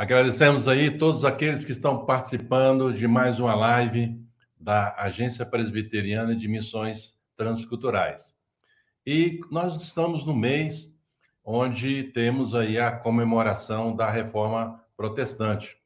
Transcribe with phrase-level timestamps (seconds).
[0.00, 4.18] Agradecemos aí todos aqueles que estão participando de mais uma live
[4.58, 8.34] da Agência Presbiteriana de Missões Transculturais.
[9.04, 10.90] E nós estamos no mês
[11.44, 15.76] onde temos aí a comemoração da Reforma Protestante.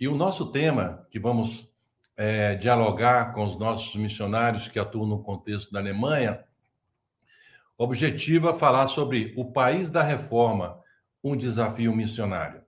[0.00, 1.70] E o nosso tema, que vamos
[2.16, 6.42] é, dialogar com os nossos missionários que atuam no contexto da Alemanha,
[7.76, 10.80] objetiva falar sobre o país da reforma,
[11.22, 12.64] um desafio missionário.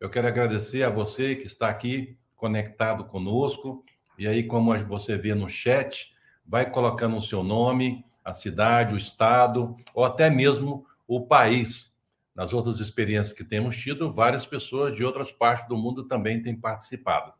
[0.00, 3.84] Eu quero agradecer a você que está aqui conectado conosco,
[4.16, 6.12] e aí, como você vê no chat,
[6.46, 11.92] vai colocando o seu nome, a cidade, o estado, ou até mesmo o país.
[12.32, 16.54] Nas outras experiências que temos tido, várias pessoas de outras partes do mundo também têm
[16.54, 17.32] participado.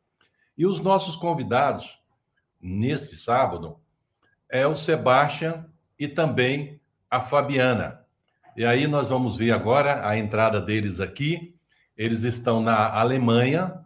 [0.56, 2.02] E os nossos convidados,
[2.60, 3.78] neste sábado,
[4.50, 8.04] é o Sebastian e também a Fabiana.
[8.56, 11.54] E aí nós vamos ver agora a entrada deles aqui.
[11.98, 13.84] Eles estão na Alemanha,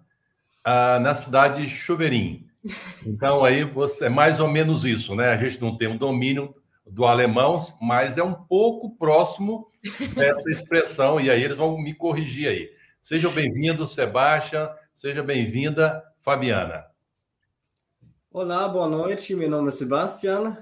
[0.62, 2.44] ah, na cidade de Chuveirinho.
[3.04, 5.30] Então, aí você, é mais ou menos isso, né?
[5.30, 6.54] A gente não tem um domínio
[6.86, 9.66] do alemão, mas é um pouco próximo
[10.14, 12.70] dessa expressão, e aí eles vão me corrigir aí.
[13.00, 16.84] Sejam bem-vindos, Sebastião, seja bem-vinda, Fabiana.
[18.30, 20.56] Olá, boa noite, meu nome é Sebastião.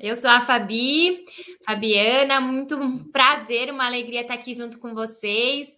[0.00, 1.24] Eu sou a Fabi,
[1.64, 2.76] Fabiana, muito
[3.12, 5.68] prazer, uma alegria estar aqui junto com vocês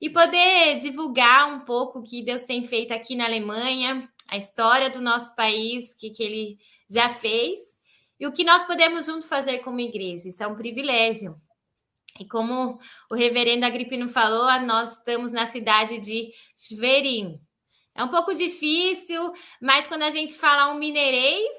[0.00, 4.90] e poder divulgar um pouco o que Deus tem feito aqui na Alemanha, a história
[4.90, 6.58] do nosso país, o que, que ele
[6.88, 7.76] já fez
[8.18, 10.28] e o que nós podemos junto fazer como igreja.
[10.28, 11.36] Isso é um privilégio.
[12.18, 12.78] E como
[13.10, 17.38] o reverendo Agripino falou, nós estamos na cidade de Schwerin.
[17.94, 21.54] É um pouco difícil, mas quando a gente fala um mineirês,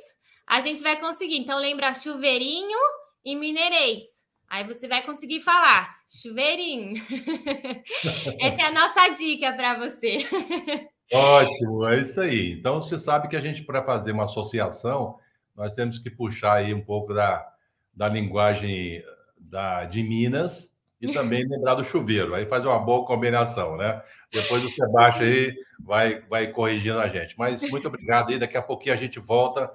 [0.48, 1.38] a gente vai conseguir.
[1.38, 2.78] Então, lembra chuveirinho
[3.24, 4.27] e mineirês.
[4.50, 6.94] Aí você vai conseguir falar chuveirinho.
[8.40, 10.18] Essa é a nossa dica para você.
[11.12, 12.54] Ótimo, é isso aí.
[12.54, 15.18] Então, você sabe que a gente, para fazer uma associação,
[15.56, 17.46] nós temos que puxar aí um pouco da,
[17.94, 19.04] da linguagem
[19.38, 20.72] da, de Minas
[21.02, 22.34] e também lembrar do chuveiro.
[22.34, 24.02] Aí faz uma boa combinação, né?
[24.32, 27.38] Depois o Sebastião aí vai, vai corrigindo a gente.
[27.38, 28.40] Mas muito obrigado aí.
[28.40, 29.72] Daqui a pouquinho a gente volta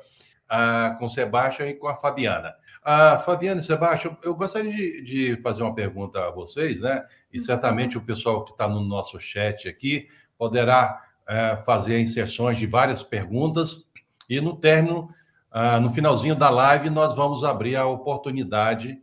[0.49, 2.55] ah, com o Sebastião e com a Fabiana.
[2.85, 7.05] Ah, Fabiana e Sebastião, eu gostaria de, de, fazer uma pergunta a vocês, né?
[7.33, 7.45] E uhum.
[7.45, 13.03] certamente o pessoal que está no nosso chat aqui poderá é, fazer inserções de várias
[13.05, 13.85] perguntas
[14.29, 15.09] e no término,
[15.51, 19.01] ah, no finalzinho da live, nós vamos abrir a oportunidade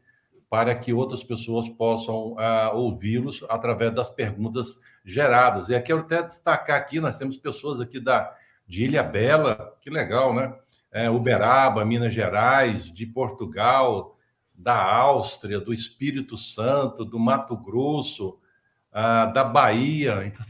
[0.49, 5.69] para que outras pessoas possam ah, ouvi-los através das perguntas geradas.
[5.69, 8.35] E aqui eu quero até destacar aqui, nós temos pessoas aqui da,
[8.67, 10.51] de Ilha Bela, que legal, né?
[10.91, 14.15] É, Uberaba, Minas Gerais, de Portugal,
[14.55, 18.37] da Áustria, do Espírito Santo, do Mato Grosso,
[18.91, 20.25] ah, da Bahia.
[20.33, 20.45] Então,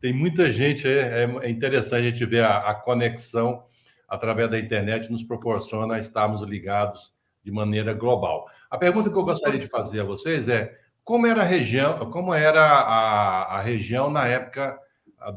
[0.00, 3.64] tem muita gente, é, é interessante a gente ver a, a, conexão
[4.08, 7.14] através da internet, nos proporciona estarmos ligados
[7.44, 8.46] de maneira global.
[8.68, 12.34] A pergunta que eu gostaria de fazer a vocês é como era a região, como
[12.34, 14.76] era a, a região na época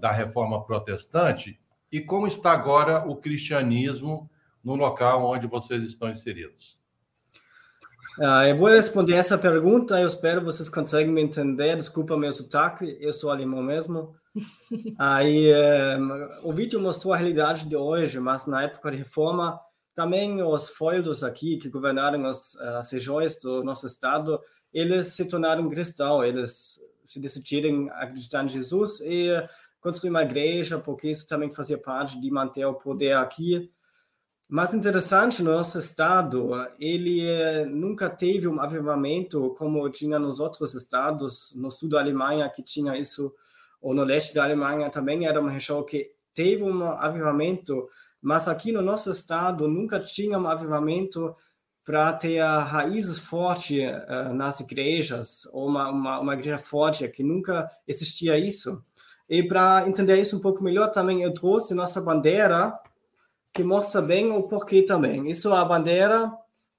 [0.02, 1.60] da reforma protestante
[1.92, 4.28] e como está agora o cristianismo
[4.66, 6.84] no local onde vocês estão inseridos?
[8.18, 11.76] Uh, eu vou responder essa pergunta, eu espero que vocês conseguem me entender.
[11.76, 14.14] Desculpa meu sotaque, eu sou alemão mesmo.
[14.98, 15.52] Aí,
[16.00, 19.60] um, o vídeo mostrou a realidade de hoje, mas na época da reforma,
[19.94, 24.40] também os feudos aqui, que governaram as, as regiões do nosso estado,
[24.74, 29.28] eles se tornaram cristãos, eles se decidiram acreditar em Jesus e
[29.82, 33.70] construir uma igreja, porque isso também fazia parte de manter o poder aqui
[34.50, 40.76] mas interessante, no nosso estado, ele eh, nunca teve um avivamento como tinha nos outros
[40.76, 43.34] estados, no sul da Alemanha, que tinha isso,
[43.82, 47.88] ou no leste da Alemanha também era uma região que teve um avivamento,
[48.22, 51.34] mas aqui no nosso estado nunca tinha um avivamento
[51.86, 57.70] para ter raízes fortes uh, nas igrejas, ou uma, uma, uma igreja forte, que nunca
[57.88, 58.82] existia isso.
[59.30, 62.74] E para entender isso um pouco melhor também, eu trouxe nossa bandeira,
[63.56, 65.30] que mostra bem o porquê também.
[65.30, 66.30] Isso é a bandeira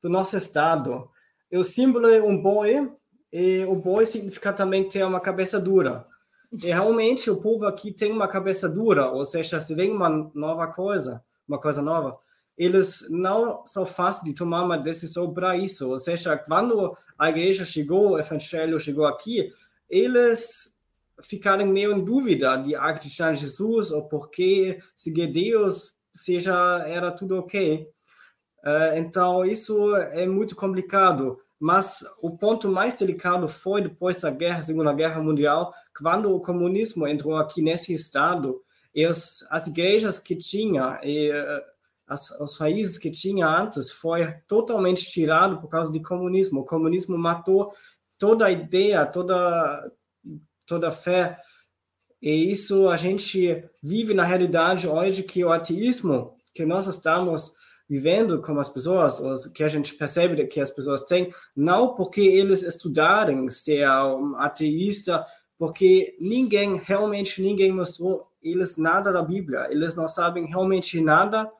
[0.02, 1.08] do nosso estado.
[1.50, 2.92] O símbolo é um boi,
[3.32, 6.04] e o boi significa também ter uma cabeça dura.
[6.52, 10.66] E realmente o povo aqui tem uma cabeça dura, ou seja, se vem uma nova
[10.66, 12.14] coisa, uma coisa nova,
[12.58, 15.88] eles não são fáceis de tomar uma decisão para isso.
[15.88, 19.50] Ou seja, quando a igreja chegou, o evangelho chegou aqui,
[19.88, 20.74] eles
[21.22, 26.54] ficaram meio em dúvida de acreditar em Jesus ou porque seguir Deus seja
[26.86, 27.88] era tudo ok.
[28.64, 31.38] Uh, então isso é muito complicado.
[31.58, 35.72] mas o ponto mais delicado foi depois da guerra, Segunda Guerra Mundial,
[36.02, 38.60] quando o comunismo entrou aqui nesse estado,
[38.94, 41.64] e as, as igrejas que tinha, e, eh,
[42.06, 46.60] as, os raízes que tinha antes, foi totalmente tirado por causa do comunismo.
[46.60, 47.70] O comunismo matou
[48.18, 49.82] toda a ideia, toda,
[50.66, 51.38] toda a fé.
[52.20, 57.52] E isso a gente vive na realidade hoje que o ateísmo que nós estamos
[57.88, 62.62] vivendo como as pessoas, que a gente percebe que as pessoas têm, não porque eles
[62.62, 65.24] estudarem ser um ateísta,
[65.58, 71.50] porque ninguém, realmente ninguém mostrou eles nada da Bíblia, eles não sabem realmente nada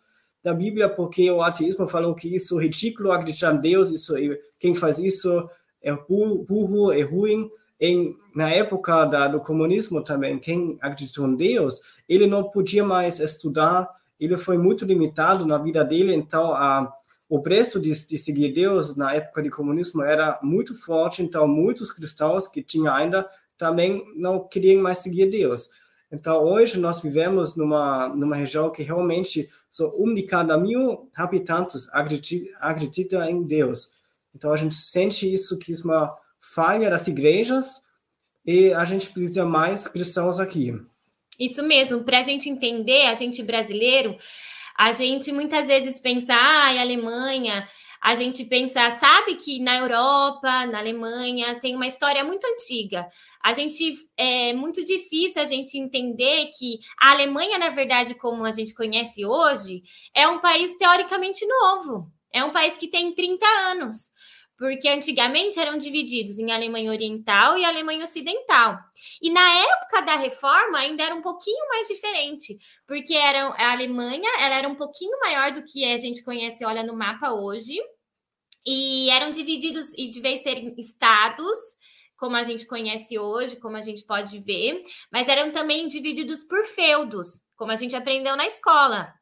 [0.43, 4.14] da Bíblia, porque o ateísmo falou que isso é ridículo, acreditar em Deus, isso,
[4.59, 5.49] quem faz isso
[5.82, 7.49] é burro, é ruim,
[7.81, 13.20] em, na época da, do comunismo também, quem acreditou em Deus, ele não podia mais
[13.20, 13.88] estudar,
[14.19, 16.90] ele foi muito limitado na vida dele, então a,
[17.28, 21.93] o preço de, de seguir Deus na época do comunismo era muito forte, então muitos
[21.93, 23.28] cristãos que tinham ainda
[23.58, 25.69] também não queriam mais seguir Deus.
[26.11, 31.88] Então hoje nós vivemos numa numa região que realmente só um de cada mil habitantes
[31.93, 33.90] acredita, acredita em Deus.
[34.34, 36.17] Então a gente sente isso que é uma
[36.55, 37.81] falha das igrejas
[38.45, 40.73] e a gente precisa mais cristãos aqui.
[41.39, 44.17] Isso mesmo, para a gente entender, a gente brasileiro,
[44.77, 47.67] a gente muitas vezes pensa, ah, a Alemanha,
[48.01, 53.07] a gente pensa, sabe que na Europa, na Alemanha, tem uma história muito antiga.
[53.43, 58.51] A gente é muito difícil a gente entender que a Alemanha, na verdade, como a
[58.51, 59.83] gente conhece hoje,
[60.15, 62.11] é um país teoricamente novo.
[62.33, 64.11] É um país que tem 30 anos
[64.56, 68.76] porque antigamente eram divididos em Alemanha Oriental e Alemanha Ocidental.
[69.20, 72.56] E na época da reforma ainda era um pouquinho mais diferente,
[72.87, 76.82] porque era, a Alemanha ela era um pouquinho maior do que a gente conhece, olha
[76.82, 77.76] no mapa hoje,
[78.67, 81.59] e eram divididos, e de vez serem estados,
[82.17, 84.82] como a gente conhece hoje, como a gente pode ver,
[85.12, 89.12] mas eram também divididos por feudos, como a gente aprendeu na escola.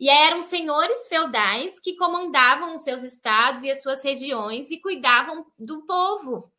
[0.00, 5.44] E eram senhores feudais que comandavam os seus estados e as suas regiões e cuidavam
[5.58, 6.50] do povo.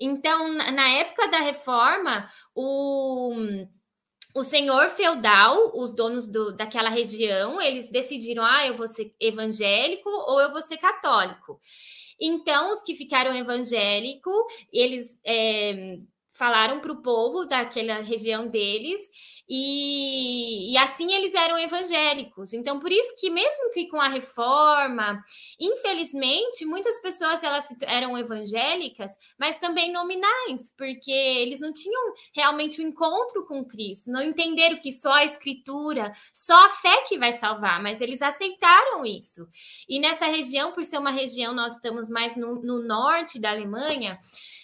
[0.00, 3.32] Então, na época da reforma, o,
[4.34, 10.08] o senhor feudal, os donos do, daquela região, eles decidiram: ah, eu vou ser evangélico
[10.08, 11.58] ou eu vou ser católico.
[12.20, 14.30] Então, os que ficaram evangélico,
[14.72, 15.98] eles é,
[16.30, 19.02] falaram para o povo daquela região deles
[19.48, 22.52] e, e, assim eles eram evangélicos.
[22.52, 25.20] Então, por isso que mesmo que com a reforma,
[25.60, 32.84] infelizmente, muitas pessoas elas eram evangélicas, mas também nominais, porque eles não tinham realmente o
[32.84, 37.32] um encontro com Cristo, não entenderam que só a escritura, só a fé que vai
[37.32, 39.46] salvar, mas eles aceitaram isso.
[39.88, 44.18] E nessa região, por ser uma região, nós estamos mais no, no norte da Alemanha,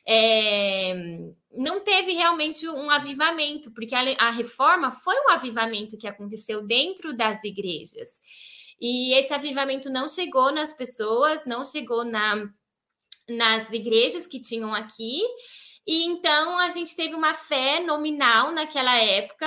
[0.06, 0.94] é,
[1.52, 7.12] não teve realmente um avivamento, porque a, a reforma foi um avivamento que aconteceu dentro
[7.16, 8.20] das igrejas.
[8.80, 12.48] E esse avivamento não chegou nas pessoas, não chegou na,
[13.28, 15.20] nas igrejas que tinham aqui,
[15.86, 19.46] e então a gente teve uma fé nominal naquela época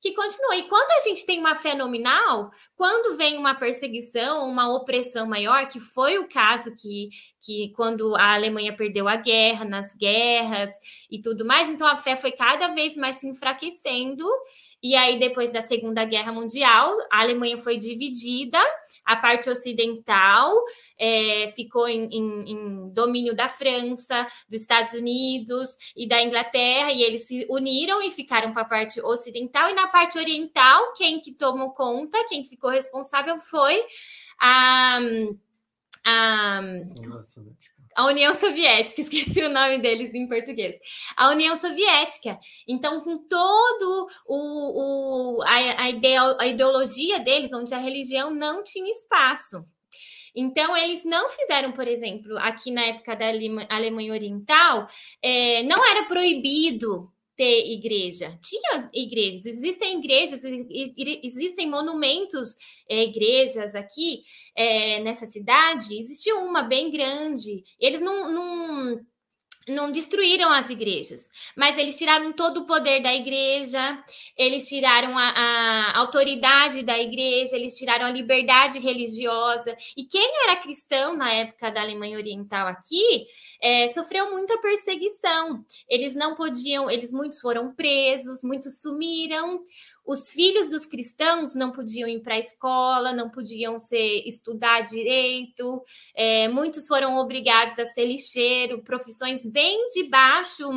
[0.00, 0.54] que continuou.
[0.54, 5.68] E quando a gente tem uma fé nominal, quando vem uma perseguição, uma opressão maior,
[5.68, 7.08] que foi o caso que,
[7.40, 10.70] que quando a Alemanha perdeu a guerra, nas guerras
[11.10, 14.26] e tudo mais, então a fé foi cada vez mais se enfraquecendo
[14.84, 18.58] e aí, depois da Segunda Guerra Mundial, a Alemanha foi dividida,
[19.02, 20.54] a parte ocidental
[20.98, 27.02] é, ficou em, em, em, domínio da França, dos Estados Unidos e da Inglaterra, e
[27.02, 31.32] eles se uniram e ficaram para a parte ocidental, e na parte oriental, quem que
[31.32, 33.82] tomou conta, quem ficou responsável foi
[34.38, 34.98] a.
[36.04, 36.60] a
[37.08, 37.40] Nossa,
[37.94, 40.78] a União Soviética, esqueci o nome deles em português.
[41.16, 42.38] A União Soviética.
[42.66, 48.62] Então, com todo o, o a, a, ideo, a ideologia deles, onde a religião não
[48.62, 49.64] tinha espaço.
[50.34, 53.26] Então, eles não fizeram, por exemplo, aqui na época da
[53.68, 54.86] Alemanha Oriental,
[55.22, 57.04] é, não era proibido
[57.36, 58.38] ter igreja.
[58.42, 60.42] Tinha igrejas, existem igrejas,
[61.22, 62.56] existem monumentos,
[62.88, 64.22] é, igrejas aqui
[64.56, 65.98] é, nessa cidade.
[65.98, 67.62] Existiu uma bem grande.
[67.80, 69.00] Eles não, não
[69.68, 74.02] não destruíram as igrejas, mas eles tiraram todo o poder da igreja,
[74.36, 79.76] eles tiraram a, a, autoridade da igreja, eles tiraram a liberdade religiosa.
[79.96, 83.26] E quem era cristão na época da Alemanha Oriental aqui
[83.60, 85.64] é, sofreu muita perseguição.
[85.88, 89.62] Eles não podiam, eles muitos foram presos, muitos sumiram.
[90.06, 95.82] Os filhos dos cristãos não podiam ir para a escola, não podiam ser estudar direito,
[96.14, 100.68] é, muitos foram obrigados a ser lixeiro, profissões bem de baixo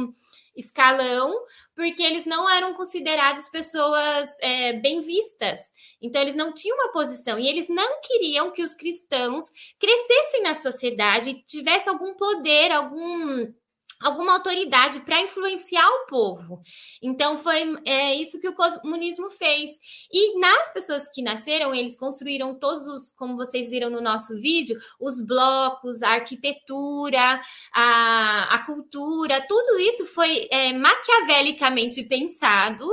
[0.55, 1.33] escalão,
[1.75, 5.59] porque eles não eram considerados pessoas é, bem vistas.
[6.01, 9.45] Então, eles não tinham uma posição e eles não queriam que os cristãos
[9.79, 13.51] crescessem na sociedade, tivessem algum poder, algum
[14.01, 16.61] alguma autoridade para influenciar o povo.
[17.01, 19.71] Então foi é, isso que o comunismo fez.
[20.11, 24.77] E nas pessoas que nasceram, eles construíram todos os, como vocês viram no nosso vídeo,
[24.99, 27.39] os blocos, a arquitetura,
[27.73, 32.87] a, a cultura, tudo isso foi é, maquiavelicamente pensado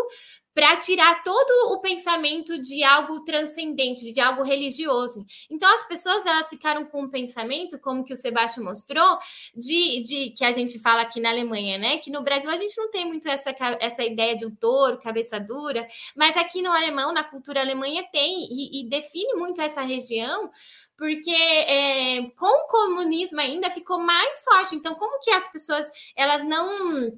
[0.55, 5.25] para tirar todo o pensamento de algo transcendente, de algo religioso.
[5.51, 9.19] Então as pessoas elas ficaram com um pensamento, como que o Sebastião mostrou,
[9.55, 11.99] de, de que a gente fala aqui na Alemanha, né?
[11.99, 15.41] Que no Brasil a gente não tem muito essa, essa ideia de um touro, cabeça
[15.41, 20.51] dura, mas aqui no alemão, na cultura alemã, tem e, e define muito essa região
[20.97, 24.77] porque é, com o comunismo ainda ficou mais forte.
[24.77, 27.13] Então, como que as pessoas elas não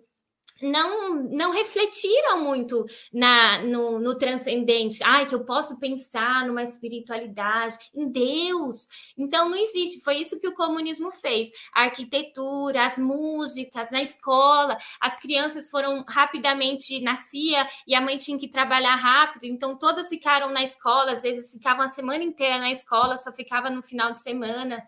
[0.63, 4.99] não não refletiram muito na no, no, transcendente.
[5.05, 9.13] Ai, que eu posso pensar numa espiritualidade em Deus.
[9.17, 10.03] Então não existe.
[10.03, 11.51] Foi isso que o comunismo fez.
[11.75, 18.39] A arquitetura, as músicas, na escola, as crianças foram rapidamente nascia e a mãe tinha
[18.39, 19.45] que trabalhar rápido.
[19.45, 21.13] Então todas ficaram na escola.
[21.13, 24.83] Às vezes ficavam a semana inteira na escola, só ficava no final de semana.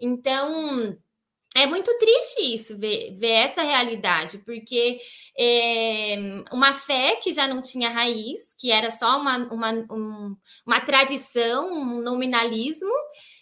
[0.00, 0.96] Então
[1.56, 4.98] é muito triste isso, ver, ver essa realidade, porque
[5.36, 6.16] é,
[6.52, 10.36] uma fé que já não tinha raiz, que era só uma, uma, um,
[10.66, 12.92] uma tradição, um nominalismo,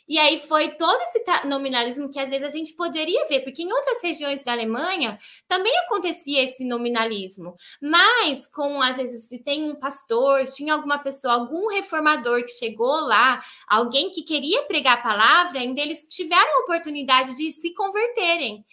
[0.08, 3.72] e aí foi todo esse nominalismo que às vezes a gente poderia ver, porque em
[3.72, 7.56] outras regiões da Alemanha também acontecia esse nominalismo.
[7.80, 13.00] Mas com às vezes se tem um pastor, tinha alguma pessoa, algum reformador que chegou
[13.00, 18.64] lá, alguém que queria pregar a palavra, ainda eles tiveram a oportunidade de se converterem.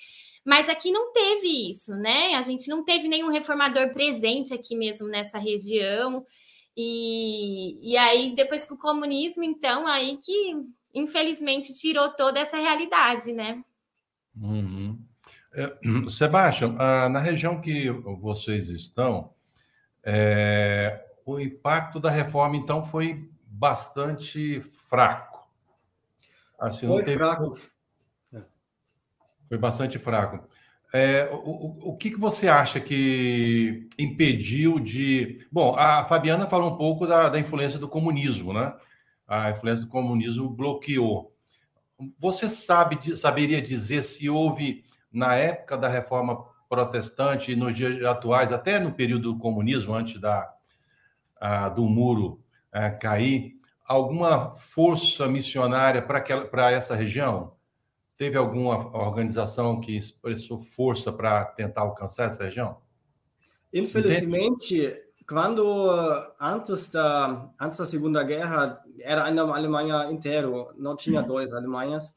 [0.46, 2.36] Mas aqui não teve isso, né?
[2.36, 6.24] A gente não teve nenhum reformador presente aqui mesmo nessa região.
[6.76, 10.54] E, e aí, depois que o comunismo, então, aí que
[10.94, 13.64] infelizmente tirou toda essa realidade, né?
[14.36, 15.00] Uhum.
[15.54, 15.78] É,
[16.10, 19.34] Sebastião, ah, na região que vocês estão,
[20.06, 25.48] é, o impacto da reforma, então, foi bastante fraco.
[26.60, 27.18] Assim, foi teve...
[27.18, 27.50] fraco.
[29.48, 30.48] Foi bastante fraco.
[30.94, 35.46] É, o, o que, que você acha que impediu de.
[35.52, 38.74] Bom, a Fabiana falou um pouco da, da influência do comunismo, né?
[39.28, 41.34] A influência do comunismo bloqueou.
[42.20, 48.52] Você sabe, saberia dizer se houve, na época da reforma protestante e nos dias atuais,
[48.52, 50.52] até no período do comunismo, antes da,
[51.40, 53.54] a, do muro a, cair,
[53.86, 57.54] alguma força missionária para essa região?
[58.18, 62.78] Teve alguma organização que expressou força para tentar alcançar essa região?
[63.74, 64.92] Infelizmente,
[65.28, 65.64] quando
[66.40, 71.28] antes da, antes da Segunda Guerra era ainda uma Alemanha inteira, não tinha uhum.
[71.28, 72.14] dois Alemanhas.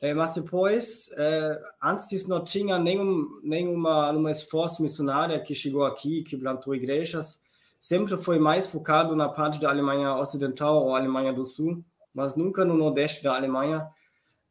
[0.00, 5.84] É, mas depois, é, antes disso, não tinha nenhum, nenhuma, nenhuma esforço missionário que chegou
[5.84, 7.40] aqui, que plantou igrejas.
[7.78, 11.82] Sempre foi mais focado na parte da Alemanha Ocidental ou Alemanha do Sul,
[12.14, 13.86] mas nunca no Nordeste da Alemanha.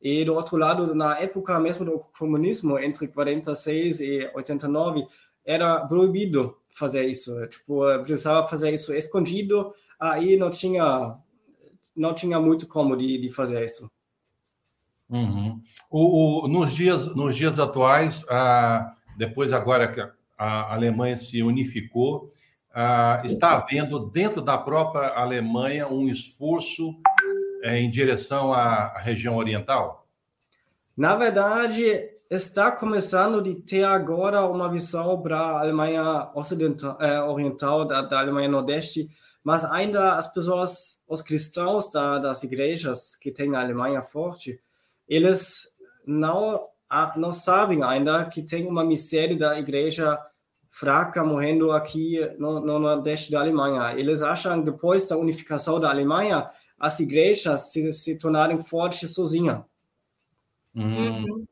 [0.02, 5.06] E do outro lado, na época mesmo do comunismo, entre 46 e 89,
[5.46, 7.32] era proibido fazer isso.
[7.48, 11.16] Tipo, precisava fazer isso escondido, aí não tinha
[11.96, 13.90] não tinha muito como de, de fazer isso.
[15.10, 15.62] Uhum.
[15.90, 20.02] O, o, nos, dias, nos dias atuais, ah, depois agora que
[20.38, 22.32] a Alemanha se unificou,
[22.74, 26.96] ah, está havendo dentro da própria Alemanha um esforço
[27.64, 30.08] eh, em direção à região oriental?
[30.98, 31.84] Na verdade,
[32.30, 38.20] está começando de ter agora uma visão para a Alemanha ocidental, eh, oriental, da, da
[38.20, 39.08] Alemanha nordeste,
[39.44, 44.60] mas ainda as pessoas, os cristãos da, das igrejas que têm a Alemanha forte,
[45.08, 45.68] eles
[46.06, 46.62] não,
[47.18, 50.18] não sabem ainda que tem uma miséria da igreja
[50.70, 53.94] fraca morrendo aqui no, no Nordeste da Alemanha.
[54.00, 59.62] Eles acham que depois da unificação da Alemanha, as igrejas se, se tornarem fortes sozinhas.
[60.76, 61.46] Hum.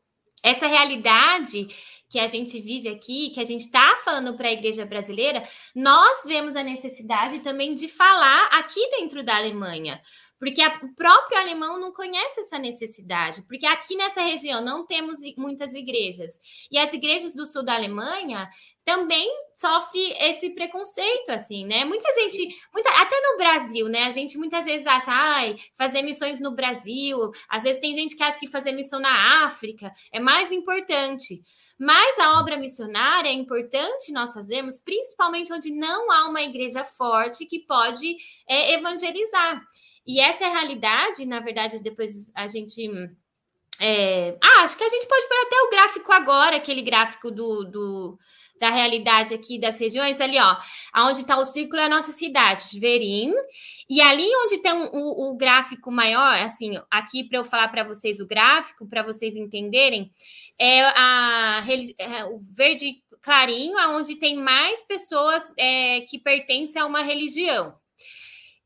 [0.44, 1.68] Essa realidade
[2.12, 5.42] que a gente vive aqui, que a gente está falando para a igreja brasileira,
[5.74, 10.02] nós vemos a necessidade também de falar aqui dentro da Alemanha.
[10.42, 15.20] Porque a, o próprio alemão não conhece essa necessidade, porque aqui nessa região não temos
[15.38, 16.68] muitas igrejas.
[16.72, 18.50] E as igrejas do sul da Alemanha
[18.84, 21.86] também sofrem esse preconceito, assim, né?
[21.86, 24.06] Muita gente, muita, até no Brasil, né?
[24.06, 27.30] A gente muitas vezes acha, ai, fazer missões no Brasil.
[27.48, 31.44] Às vezes tem gente que acha que fazer missão na África é mais importante.
[31.80, 37.46] Mas a obra missionária é importante nós fazermos, principalmente onde não há uma igreja forte
[37.46, 38.18] que pode
[38.50, 39.62] é, evangelizar.
[40.06, 42.90] E essa é a realidade, na verdade, depois a gente.
[43.80, 44.38] É...
[44.42, 48.18] Ah, acho que a gente pode pôr até o gráfico agora, aquele gráfico do, do
[48.62, 50.56] da realidade aqui das regiões, ali, ó,
[50.94, 53.34] aonde está o círculo é a nossa cidade, Verim,
[53.90, 58.28] e ali onde tem o, gráfico maior, assim, aqui para eu falar para vocês o
[58.28, 60.12] gráfico, para vocês entenderem,
[60.60, 61.64] é, a,
[61.98, 67.74] é o verde clarinho, aonde tem mais pessoas é, que pertencem a uma religião.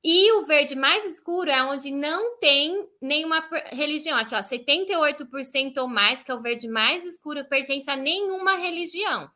[0.07, 4.15] E o verde mais escuro é onde não tem nenhuma religião.
[4.19, 9.27] Aqui, ó, 78% ou mais, que é o verde mais escuro, pertence a nenhuma religião.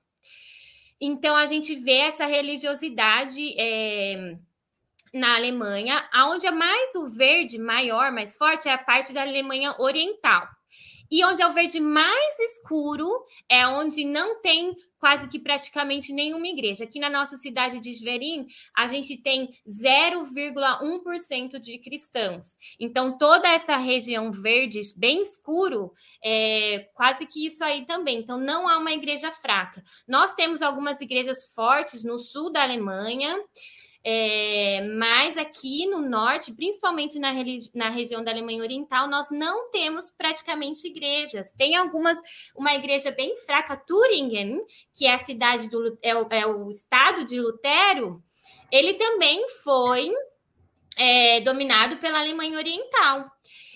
[1.01, 4.31] Então, a gente vê essa religiosidade é,
[5.11, 9.75] na Alemanha, onde é mais o verde maior, mais forte, é a parte da Alemanha
[9.79, 10.43] Oriental.
[11.09, 13.09] E onde é o verde mais escuro
[13.49, 16.83] é onde não tem quase que praticamente nenhuma igreja.
[16.83, 22.57] Aqui na nossa cidade de Esverim, a gente tem 0,1% de cristãos.
[22.79, 25.91] Então, toda essa região verde, bem escuro,
[26.23, 28.19] é quase que isso aí também.
[28.19, 29.81] Então, não há uma igreja fraca.
[30.07, 33.35] Nós temos algumas igrejas fortes no sul da Alemanha.
[34.03, 37.33] É, mas aqui no norte, principalmente na,
[37.75, 41.51] na região da Alemanha Oriental, nós não temos praticamente igrejas.
[41.57, 42.17] Tem algumas,
[42.55, 44.61] uma igreja bem fraca, Turingen,
[44.95, 48.15] que é a cidade do é o, é o estado de Lutero,
[48.71, 50.11] ele também foi
[50.97, 53.21] é, dominado pela Alemanha Oriental.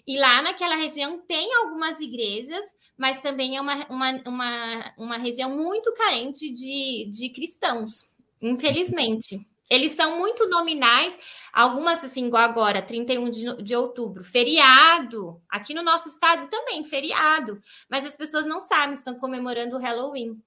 [0.06, 2.66] E lá naquela região tem algumas igrejas,
[2.98, 9.53] mas também é uma, uma, uma, uma região muito carente de, de cristãos, infelizmente.
[9.70, 11.18] Eles são muito nominais,
[11.52, 15.38] algumas assim, igual agora, 31 de, de outubro, feriado.
[15.50, 17.58] Aqui no nosso estado também, feriado.
[17.90, 20.42] Mas as pessoas não sabem, estão comemorando o Halloween.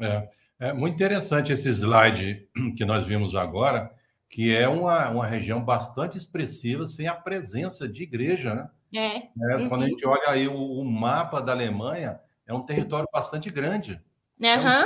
[0.00, 0.28] É,
[0.58, 3.90] é muito interessante esse slide que nós vimos agora,
[4.28, 8.70] que é uma, uma região bastante expressiva, sem a presença de igreja, né?
[8.92, 9.18] É.
[9.18, 9.68] é uhum.
[9.68, 14.00] Quando a gente olha aí o, o mapa da Alemanha, é um território bastante grande.
[14.40, 14.46] Uhum.
[14.46, 14.84] É, um,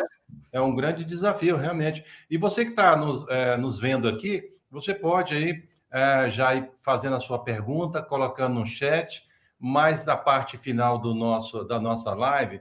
[0.54, 2.04] é, um, grande desafio, realmente.
[2.30, 6.70] E você que está nos, é, nos vendo aqui, você pode aí é, já ir
[6.82, 9.24] fazendo a sua pergunta, colocando no chat,
[9.58, 12.60] mais da parte final do nosso, da nossa live,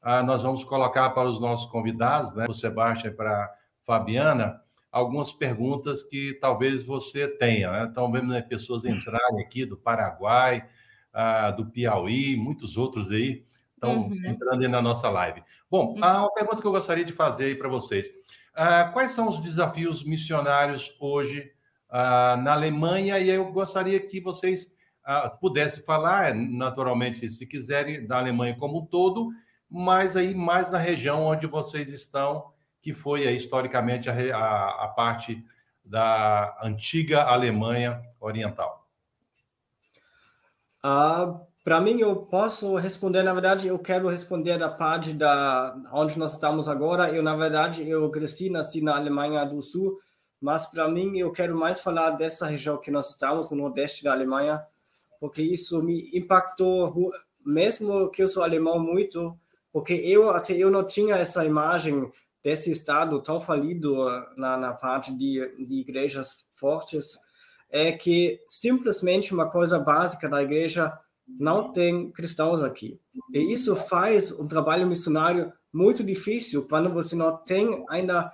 [0.00, 3.50] ah, nós vamos colocar para os nossos convidados, né, o Sebastião e para a
[3.84, 7.70] Fabiana, algumas perguntas que talvez você tenha.
[7.70, 7.88] Né?
[7.90, 10.64] Então, vemos né, pessoas entrarem aqui do Paraguai,
[11.12, 13.44] ah, do Piauí, muitos outros aí
[13.82, 14.24] estão uhum.
[14.24, 15.42] entrando aí na nossa live.
[15.68, 16.04] Bom, uhum.
[16.04, 18.06] a pergunta que eu gostaria de fazer aí para vocês.
[18.06, 21.50] Uh, quais são os desafios missionários hoje
[21.90, 23.18] uh, na Alemanha?
[23.18, 24.66] E eu gostaria que vocês
[25.06, 29.30] uh, pudessem falar, naturalmente, se quiserem, da Alemanha como um todo,
[29.68, 34.88] mas aí mais na região onde vocês estão, que foi aí, historicamente a, a, a
[34.88, 35.44] parte
[35.84, 38.86] da antiga Alemanha Oriental.
[40.84, 46.18] Ah, para mim, eu posso responder, na verdade, eu quero responder da parte da onde
[46.18, 47.10] nós estamos agora.
[47.10, 49.96] Eu, na verdade, eu cresci, nasci na Alemanha do Sul,
[50.40, 54.12] mas para mim, eu quero mais falar dessa região que nós estamos, no nordeste da
[54.12, 54.60] Alemanha,
[55.20, 57.12] porque isso me impactou,
[57.46, 59.38] mesmo que eu sou alemão muito,
[59.72, 62.10] porque eu até eu não tinha essa imagem
[62.42, 64.04] desse estado tão falido
[64.36, 67.16] na, na parte de, de igrejas fortes,
[67.70, 70.92] é que simplesmente uma coisa básica da igreja
[71.38, 73.00] não tem cristãos aqui.
[73.32, 78.30] E isso faz um trabalho missionário muito difícil quando você não tem ainda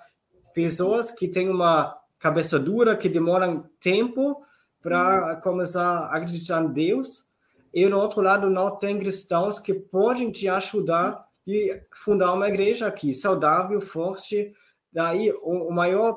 [0.55, 4.41] pessoas que têm uma cabeça dura, que demoram tempo
[4.83, 7.25] para começar a acreditar em Deus.
[7.73, 12.87] E, no outro lado, não tem cristãos que podem te ajudar e fundar uma igreja
[12.87, 14.53] aqui, saudável, forte.
[14.93, 16.17] Daí, o, maior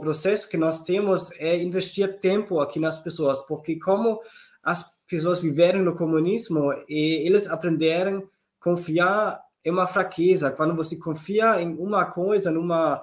[0.00, 4.20] processo que nós temos é investir tempo aqui nas pessoas, porque como
[4.62, 10.50] as pessoas viveram no comunismo e eles aprenderam a confiar em uma fraqueza.
[10.50, 13.02] Quando você confia em uma coisa, numa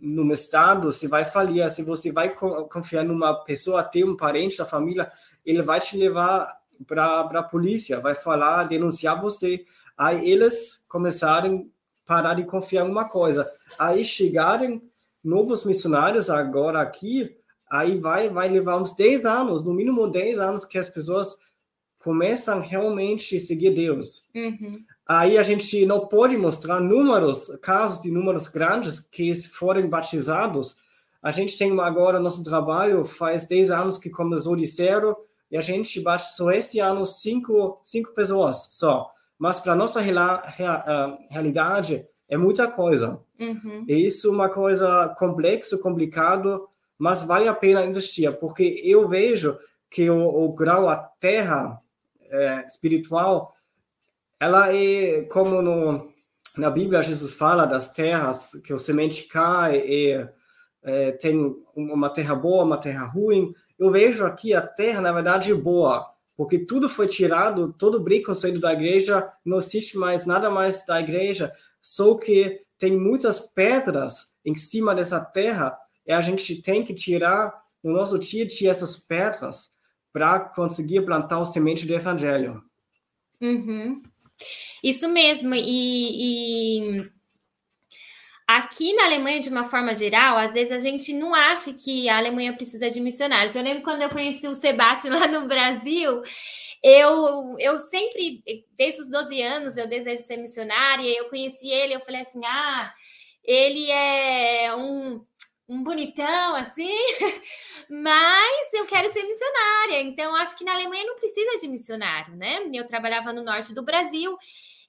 [0.00, 1.70] num estado, você vai falir.
[1.70, 2.34] Se você vai
[2.68, 5.08] confiar numa pessoa, ter um parente da família,
[5.46, 6.52] ele vai te levar
[6.84, 9.62] para a polícia, vai falar, denunciar você.
[9.96, 11.70] Aí eles começaram
[12.04, 13.48] parar de confiar em uma coisa.
[13.78, 14.82] Aí chegarem
[15.22, 17.34] novos missionários agora aqui,
[17.74, 21.36] aí vai, vai levar uns 10 anos, no mínimo 10 anos, que as pessoas
[21.98, 24.28] começam realmente a seguir Deus.
[24.32, 24.80] Uhum.
[25.04, 30.76] Aí a gente não pode mostrar números, casos de números grandes que forem batizados.
[31.20, 35.16] A gente tem agora nosso trabalho, faz 10 anos que começou de zero,
[35.50, 39.10] e a gente batizou esse ano cinco, cinco pessoas só.
[39.36, 43.18] Mas para nossa real, real, realidade, é muita coisa.
[43.40, 43.84] Uhum.
[43.88, 46.68] E isso é uma coisa complexa, complicado,
[47.04, 49.58] mas vale a pena investir, porque eu vejo
[49.90, 51.78] que o, o grau, a terra
[52.30, 53.52] é, espiritual,
[54.40, 56.10] ela é como no,
[56.56, 60.28] na Bíblia Jesus fala das terras que o semente cai e
[60.82, 63.52] é, tem uma terra boa, uma terra ruim.
[63.78, 68.60] Eu vejo aqui a terra, na verdade, boa, porque tudo foi tirado, todo o preconceito
[68.60, 74.54] da igreja, não existe mais nada mais da igreja, só que tem muitas pedras em
[74.54, 75.78] cima dessa terra
[76.12, 79.72] a gente tem que tirar no nosso dia essas pedras
[80.12, 82.62] para conseguir plantar o semente do evangelho.
[83.40, 84.02] Uhum.
[84.82, 87.10] Isso mesmo, e, e
[88.46, 92.18] Aqui na Alemanha, de uma forma geral, às vezes a gente não acha que a
[92.18, 93.56] Alemanha precisa de missionários.
[93.56, 96.22] Eu lembro quando eu conheci o Sebastião lá no Brasil,
[96.82, 98.44] eu, eu sempre,
[98.76, 101.08] desde os 12 anos, eu desejo ser missionária.
[101.08, 102.92] Eu conheci ele, eu falei assim: ah,
[103.42, 105.24] ele é um,
[105.68, 106.96] um bonitão assim,
[107.88, 110.02] mas eu quero ser missionária.
[110.02, 112.68] Então, acho que na Alemanha não precisa de missionário, né?
[112.72, 114.36] Eu trabalhava no norte do Brasil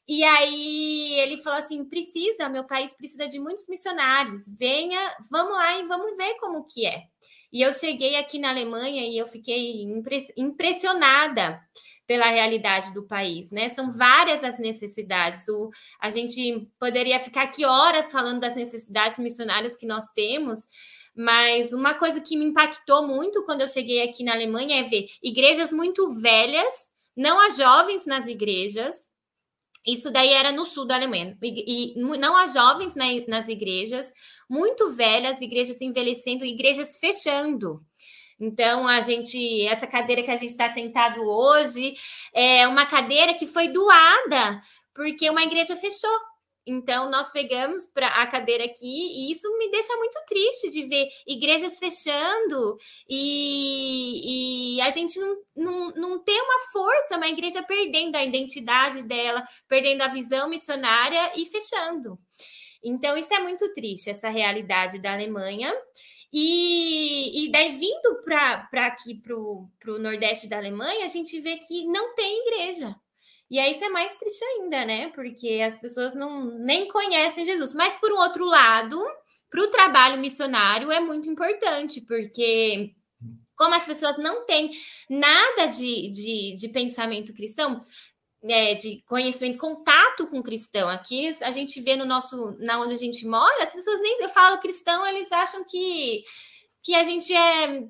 [0.08, 4.48] e aí ele falou assim: precisa, meu país precisa de muitos missionários.
[4.58, 7.04] Venha, vamos lá e vamos ver como que é.
[7.52, 9.84] E eu cheguei aqui na Alemanha e eu fiquei
[10.38, 11.60] impressionada
[12.08, 13.70] pela realidade do país, né?
[13.70, 15.48] São várias as necessidades.
[15.48, 20.62] O, a gente poderia ficar aqui horas falando das necessidades missionárias que nós temos,
[21.16, 25.08] mas uma coisa que me impactou muito quando eu cheguei aqui na Alemanha é ver
[25.24, 29.08] igrejas muito velhas, não há jovens nas igrejas,
[29.86, 31.38] isso daí era no sul da Alemanha.
[31.42, 34.10] E, e não há jovens né, nas igrejas,
[34.50, 37.80] muito velhas, igrejas envelhecendo, igrejas fechando.
[38.40, 41.96] Então, a gente, essa cadeira que a gente está sentado hoje
[42.34, 44.62] é uma cadeira que foi doada
[44.94, 46.18] porque uma igreja fechou.
[46.68, 51.08] Então, nós pegamos para a cadeira aqui e isso me deixa muito triste de ver
[51.28, 52.76] igrejas fechando
[53.08, 59.04] e, e a gente não, não, não ter uma força, uma igreja perdendo a identidade
[59.04, 62.18] dela, perdendo a visão missionária e fechando.
[62.84, 65.72] Então, isso é muito triste, essa realidade da Alemanha.
[66.38, 71.86] E, e daí, vindo para aqui, para o Nordeste da Alemanha, a gente vê que
[71.86, 72.94] não tem igreja.
[73.50, 75.08] E aí isso é mais triste ainda, né?
[75.16, 77.74] Porque as pessoas não nem conhecem Jesus.
[77.74, 79.02] Mas por um outro lado,
[79.50, 82.94] para o trabalho missionário é muito importante, porque
[83.56, 84.72] como as pessoas não têm
[85.10, 87.80] nada de, de, de pensamento cristão,
[88.50, 90.90] é, de conhecimento, contato com cristão.
[90.90, 94.30] Aqui a gente vê no nosso, na onde a gente mora, as pessoas nem eu
[94.30, 96.24] falo cristão, eles acham que
[96.84, 97.88] que a gente é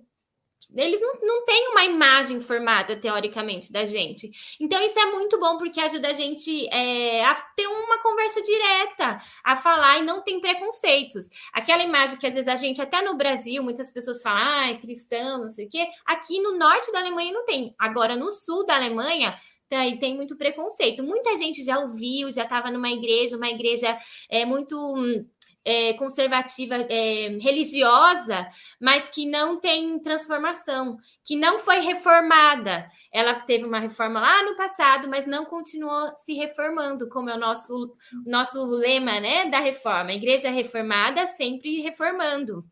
[0.73, 4.31] eles não, não têm uma imagem formada, teoricamente, da gente.
[4.59, 9.17] Então, isso é muito bom, porque ajuda a gente é, a ter uma conversa direta,
[9.43, 11.29] a falar e não tem preconceitos.
[11.53, 14.75] Aquela imagem que, às vezes, a gente, até no Brasil, muitas pessoas falam, ah, é
[14.75, 15.87] cristão, não sei o quê.
[16.05, 17.73] Aqui no norte da Alemanha não tem.
[17.77, 19.35] Agora, no sul da Alemanha,
[19.75, 21.03] tem, tem muito preconceito.
[21.03, 23.97] Muita gente já ouviu, já estava numa igreja, uma igreja
[24.29, 25.25] é muito hum,
[25.65, 28.47] é, conservativa, é, religiosa,
[28.79, 32.87] mas que não tem transformação, que não foi reformada.
[33.11, 37.39] Ela teve uma reforma lá no passado, mas não continuou se reformando, como é o
[37.39, 37.91] nosso,
[38.25, 40.11] nosso lema né, da reforma.
[40.11, 42.63] A igreja reformada sempre reformando.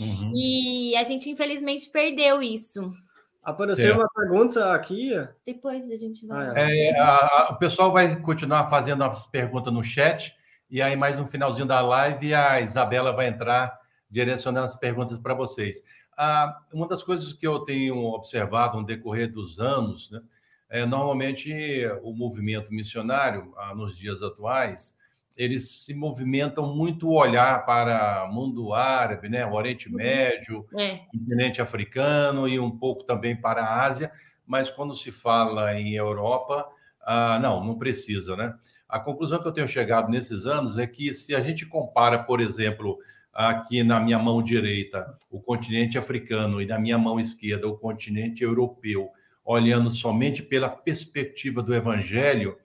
[0.00, 0.32] Uhum.
[0.34, 2.80] E a gente, infelizmente, perdeu isso.
[3.46, 5.12] Apareceu uma pergunta aqui.
[5.46, 6.48] Depois a gente vai.
[6.48, 6.88] Ah, é.
[6.88, 10.34] É, a, a, o pessoal vai continuar fazendo as perguntas no chat.
[10.68, 13.78] E aí, mais um finalzinho da live, a Isabela vai entrar
[14.10, 15.80] direcionando as perguntas para vocês.
[16.18, 20.20] Ah, uma das coisas que eu tenho observado no decorrer dos anos, né,
[20.68, 21.54] é normalmente
[22.02, 24.96] o movimento missionário, ah, nos dias atuais,
[25.36, 29.96] eles se movimentam muito o olhar para o mundo árabe, né, o Oriente uhum.
[29.96, 31.00] Médio, é.
[31.12, 34.10] continente africano e um pouco também para a Ásia,
[34.46, 36.66] mas quando se fala em Europa,
[37.04, 38.54] ah, não, não precisa, né?
[38.88, 42.40] A conclusão que eu tenho chegado nesses anos é que se a gente compara, por
[42.40, 42.98] exemplo,
[43.32, 48.42] aqui na minha mão direita o continente africano e na minha mão esquerda o continente
[48.42, 49.10] europeu,
[49.44, 52.56] olhando somente pela perspectiva do evangelho,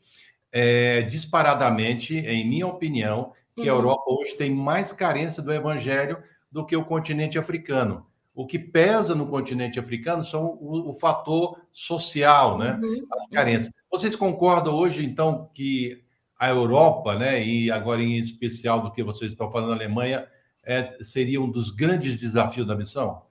[0.52, 3.74] é, disparadamente, em minha opinião, que a.
[3.74, 6.18] Europa hoje tem mais carência do evangelho
[6.52, 8.06] do que o continente africano.
[8.36, 12.80] O que pesa no continente africano são o, o fator social, né?
[12.82, 13.08] Uhum.
[13.12, 13.74] As carências.
[13.90, 16.02] Vocês concordam hoje, então, que
[16.40, 20.28] a Europa, né, e agora em especial do que vocês estão falando, a Alemanha,
[20.66, 23.22] é, seria um dos grandes desafios da missão?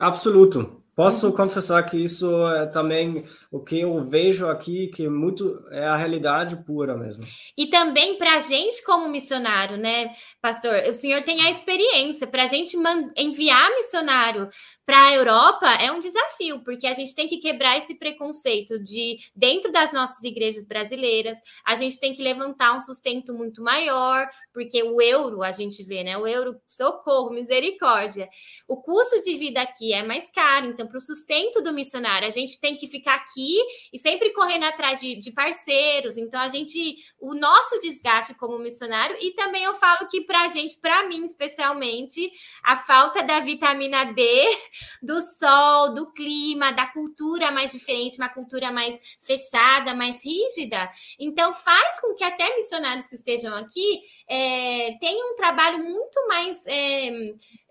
[0.00, 0.81] Absoluto.
[0.94, 5.96] Posso confessar que isso é também o que eu vejo aqui, que muito é a
[5.96, 7.24] realidade pura mesmo.
[7.56, 10.82] E também para a gente como missionário, né, pastor?
[10.88, 12.26] O senhor tem a experiência.
[12.26, 12.76] Para a gente
[13.16, 14.48] enviar missionário
[14.84, 19.16] para a Europa é um desafio, porque a gente tem que quebrar esse preconceito de
[19.34, 24.82] dentro das nossas igrejas brasileiras, a gente tem que levantar um sustento muito maior, porque
[24.82, 26.16] o euro, a gente vê, né?
[26.18, 28.28] O euro, socorro, misericórdia.
[28.68, 32.30] O custo de vida aqui é mais caro, então, para o sustento do missionário, a
[32.30, 33.56] gente tem que ficar aqui
[33.92, 36.16] e sempre correndo atrás de, de parceiros.
[36.16, 40.48] Então, a gente, o nosso desgaste como missionário, e também eu falo que para a
[40.48, 42.30] gente, para mim especialmente,
[42.62, 44.48] a falta da vitamina D
[45.02, 50.88] do sol, do clima, da cultura mais diferente, uma cultura mais fechada, mais rígida.
[51.18, 56.66] Então, faz com que até missionários que estejam aqui é, tenham um trabalho muito mais
[56.66, 57.10] é,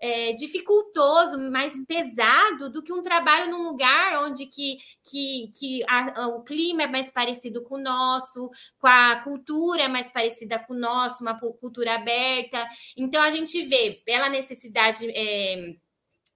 [0.00, 6.28] é, dificultoso, mais pesado do que um trabalho num lugar onde que, que, que a,
[6.28, 10.74] o clima é mais parecido com o nosso, com a cultura é mais parecida com
[10.74, 12.66] o nosso, uma cultura aberta.
[12.96, 15.74] Então, a gente vê pela necessidade é,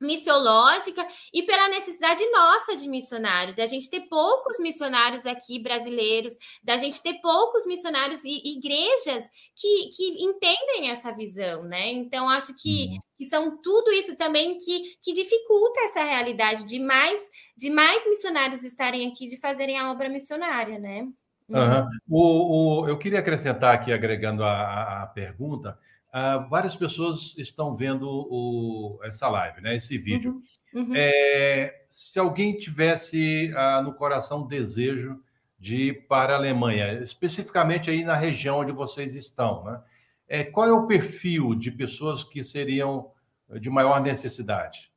[0.00, 6.76] missiológica e pela necessidade nossa de missionários, da gente ter poucos missionários aqui brasileiros, da
[6.76, 11.90] gente ter poucos missionários e igrejas que, que entendem essa visão, né?
[11.92, 12.98] Então, acho que, uhum.
[13.16, 17.20] que são tudo isso também que, que dificulta essa realidade de mais,
[17.56, 21.08] de mais missionários estarem aqui, de fazerem a obra missionária, né?
[21.48, 21.88] Uhum.
[22.08, 25.78] O, o, eu queria acrescentar aqui, agregando a, a pergunta,
[26.08, 29.76] Uh, várias pessoas estão vendo o, essa live, né?
[29.76, 30.40] Esse vídeo.
[30.72, 30.92] Uhum, uhum.
[30.94, 35.20] É, se alguém tivesse uh, no coração o desejo
[35.58, 39.80] de ir para a Alemanha, especificamente aí na região onde vocês estão, né?
[40.28, 43.12] É, qual é o perfil de pessoas que seriam
[43.60, 44.90] de maior necessidade?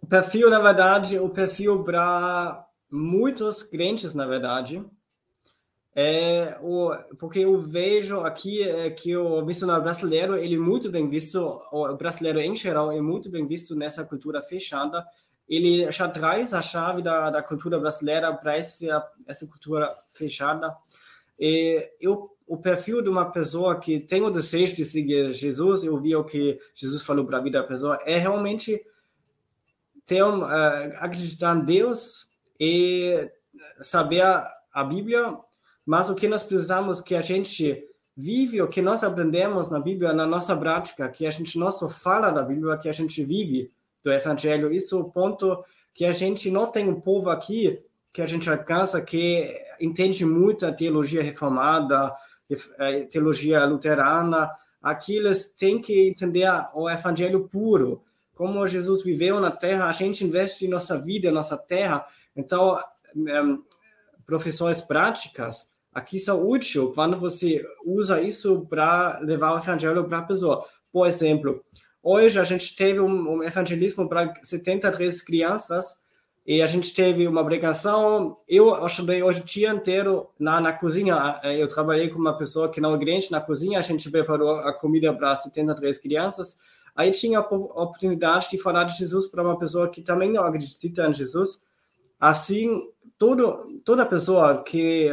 [0.00, 4.84] O perfil, na verdade, o perfil para muitos crentes, na verdade,
[6.00, 11.08] é, o, porque eu vejo aqui é, que o missionário brasileiro ele é muito bem
[11.10, 15.04] visto, o brasileiro em geral é muito bem visto nessa cultura fechada.
[15.48, 20.72] Ele já traz a chave da, da cultura brasileira para essa, essa cultura fechada.
[21.36, 25.98] E eu, o perfil de uma pessoa que tem o desejo de seguir Jesus, eu
[25.98, 28.80] vi o que Jesus falou para a vida da pessoa, é realmente
[30.06, 30.44] ter uh,
[31.00, 32.28] acreditar em Deus
[32.60, 33.28] e
[33.80, 35.36] saber a Bíblia
[35.88, 37.82] mas o que nós precisamos que a gente
[38.14, 41.88] vive, o que nós aprendemos na Bíblia, na nossa prática, que a gente não só
[41.88, 43.72] fala da Bíblia, que a gente vive
[44.04, 44.70] do Evangelho.
[44.70, 48.50] Isso é o ponto que a gente não tem um povo aqui que a gente
[48.50, 52.14] alcança que entende muito a teologia reformada,
[52.78, 54.50] a teologia luterana.
[54.82, 58.02] Aqui eles têm que entender o Evangelho puro.
[58.34, 62.06] Como Jesus viveu na Terra, a gente investe nossa vida, nossa terra.
[62.36, 62.76] Então,
[63.16, 63.62] um,
[64.26, 70.22] profissões práticas aqui são úteis quando você usa isso para levar o evangelho para a
[70.22, 70.64] pessoa.
[70.92, 71.64] Por exemplo,
[72.02, 75.96] hoje a gente teve um, um evangelismo para 73 crianças
[76.46, 78.34] e a gente teve uma pregação.
[78.48, 81.38] Eu ajudei hoje o dia inteiro na, na cozinha.
[81.44, 83.78] Eu trabalhei com uma pessoa que não é crente na cozinha.
[83.78, 86.56] A gente preparou a comida para 73 crianças.
[86.96, 91.06] Aí tinha a oportunidade de falar de Jesus para uma pessoa que também não acredita
[91.06, 91.62] em Jesus.
[92.18, 92.80] Assim,
[93.18, 95.10] todo, toda pessoa que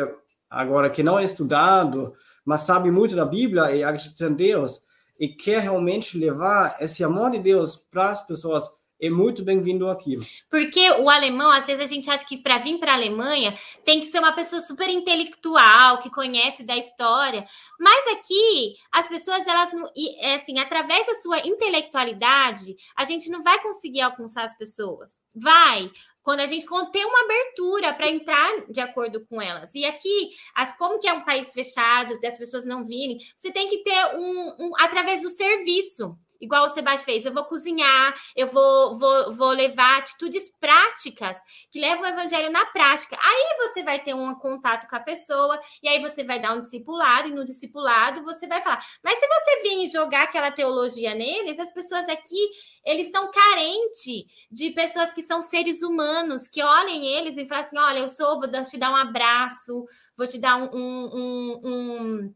[0.49, 2.13] agora que não é estudado,
[2.45, 4.81] mas sabe muito da Bíblia e acredita em Deus
[5.19, 10.17] e quer realmente levar esse amor de Deus para as pessoas, é muito bem-vindo aqui.
[10.49, 13.53] Porque o alemão, às vezes a gente acha que para vir para a Alemanha
[13.84, 17.45] tem que ser uma pessoa super intelectual, que conhece da história.
[17.79, 19.71] Mas aqui, as pessoas, elas,
[20.19, 25.21] é assim, através da sua intelectualidade, a gente não vai conseguir alcançar as pessoas.
[25.36, 25.91] Vai,
[26.25, 29.75] quando a gente tem uma abertura para entrar de acordo com elas.
[29.75, 33.69] E aqui, as, como que é um país fechado, das pessoas não virem, você tem
[33.69, 36.17] que ter um, um através do serviço.
[36.39, 41.39] Igual o Sebastião fez, eu vou cozinhar, eu vou, vou, vou levar atitudes práticas
[41.71, 43.17] que levam o evangelho na prática.
[43.21, 46.60] Aí você vai ter um contato com a pessoa, e aí você vai dar um
[46.60, 48.80] discipulado, e no discipulado você vai falar.
[49.04, 52.50] Mas se você vir jogar aquela teologia neles, as pessoas aqui,
[52.86, 57.78] eles estão carentes de pessoas que são seres humanos, que olhem eles e falam assim:
[57.78, 59.86] olha, eu sou, vou te dar um abraço,
[60.17, 62.34] vou te dar um, um, um um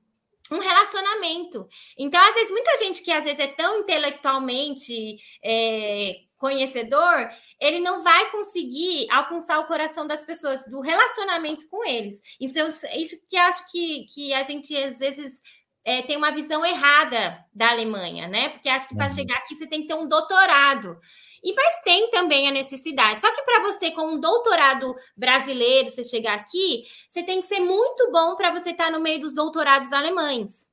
[0.58, 1.68] relacionamento.
[1.98, 8.02] Então, às vezes, muita gente que às vezes é tão intelectualmente é, conhecedor, ele não
[8.02, 12.22] vai conseguir alcançar o coração das pessoas, do relacionamento com eles.
[12.40, 15.42] Isso, isso que acho que, que a gente às vezes
[15.84, 18.50] é, tem uma visão errada da Alemanha, né?
[18.50, 19.14] Porque acho que para uhum.
[19.16, 20.98] chegar aqui você tem que ter um doutorado.
[21.44, 23.22] E mas tem também a necessidade.
[23.22, 27.60] Só que para você com um doutorado brasileiro, você chegar aqui, você tem que ser
[27.60, 30.69] muito bom para você estar tá no meio dos doutorados alemães.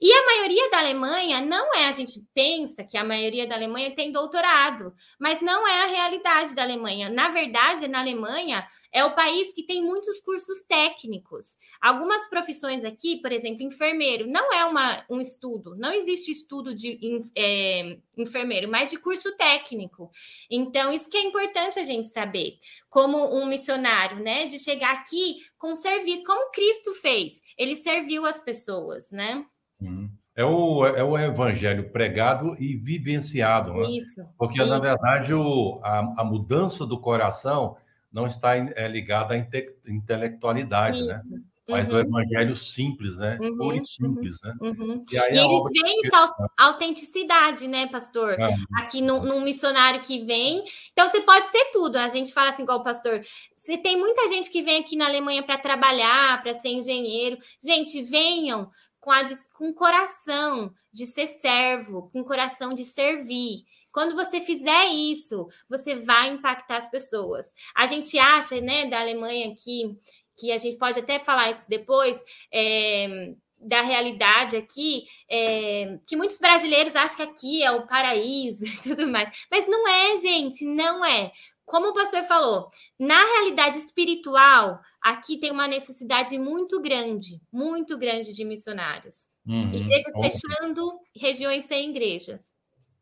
[0.00, 3.94] E a maioria da Alemanha não é, a gente pensa que a maioria da Alemanha
[3.94, 7.08] tem doutorado, mas não é a realidade da Alemanha.
[7.08, 11.56] Na verdade, na Alemanha é o país que tem muitos cursos técnicos.
[11.80, 17.22] Algumas profissões aqui, por exemplo, enfermeiro, não é uma, um estudo, não existe estudo de
[17.36, 20.10] é, enfermeiro, mas de curso técnico.
[20.48, 22.56] Então, isso que é importante a gente saber,
[22.88, 28.38] como um missionário, né, de chegar aqui com serviço, como Cristo fez, ele serviu as
[28.38, 29.44] pessoas, né?
[29.80, 30.10] Uhum.
[30.34, 33.74] É o, é o evangelho pregado e vivenciado.
[33.74, 33.90] Né?
[33.90, 34.24] Isso.
[34.38, 34.68] Porque, isso.
[34.68, 37.76] na verdade, o, a, a mudança do coração
[38.12, 41.12] não está é, ligada à inte, intelectualidade, né?
[41.12, 41.30] isso.
[41.30, 41.40] né?
[41.68, 41.96] Mas uhum.
[41.96, 43.38] o evangelho simples, né?
[43.40, 43.56] Uhum.
[43.58, 44.54] Puro e simples, né?
[44.60, 45.02] Uhum.
[45.10, 48.36] E, e eles veem essa autenticidade, né, pastor?
[48.78, 50.64] Aqui no, num missionário que vem.
[50.92, 51.96] Então, você pode ser tudo.
[51.96, 53.20] A gente fala assim, igual o pastor.
[53.54, 57.36] Você tem muita gente que vem aqui na Alemanha para trabalhar, para ser engenheiro.
[57.62, 59.20] Gente, venham com, a,
[59.54, 63.64] com coração de ser servo, com coração de servir.
[63.92, 67.54] Quando você fizer isso, você vai impactar as pessoas.
[67.74, 69.96] A gente acha, né, da Alemanha que,
[70.38, 72.22] que a gente pode até falar isso depois,
[72.52, 78.76] é, da realidade aqui, é, que muitos brasileiros acham que aqui é o paraíso e
[78.82, 79.46] tudo mais.
[79.50, 81.32] Mas não é, gente, não é
[81.68, 82.66] como o pastor falou,
[82.98, 89.26] na realidade espiritual, aqui tem uma necessidade muito grande, muito grande de missionários.
[89.46, 89.70] Uhum.
[89.74, 92.54] Igrejas fechando, regiões sem igrejas.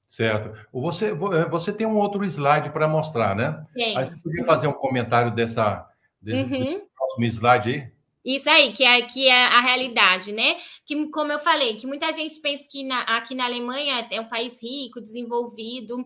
[0.09, 0.53] Certo.
[0.73, 3.65] Você, é, você tem um outro slide para mostrar, né?
[3.73, 3.97] Tem.
[3.97, 5.89] Aí você podia fazer um comentário dessa,
[6.21, 6.81] desse, uhum.
[7.07, 7.97] Próximo slide aí?
[8.27, 10.57] Isso aí, que é, que é a realidade, né?
[10.85, 14.29] Que, como eu falei, que muita gente pensa que na, aqui na Alemanha é um
[14.29, 16.05] país rico, desenvolvido.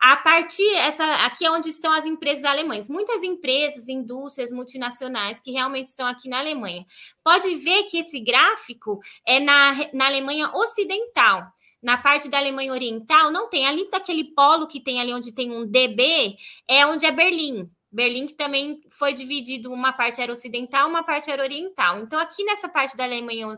[0.00, 2.88] A partir, essa, aqui é onde estão as empresas alemãs.
[2.88, 6.82] Muitas empresas, indústrias multinacionais que realmente estão aqui na Alemanha.
[7.22, 11.52] Pode ver que esse gráfico é na, na Alemanha Ocidental.
[11.82, 13.66] Na parte da Alemanha Oriental, não tem.
[13.66, 17.70] Ali daquele polo que tem ali onde tem um DB, é onde é Berlim.
[17.92, 21.98] Berlim que também foi dividido, uma parte era ocidental, uma parte era oriental.
[21.98, 23.48] Então, aqui nessa parte da Alemanha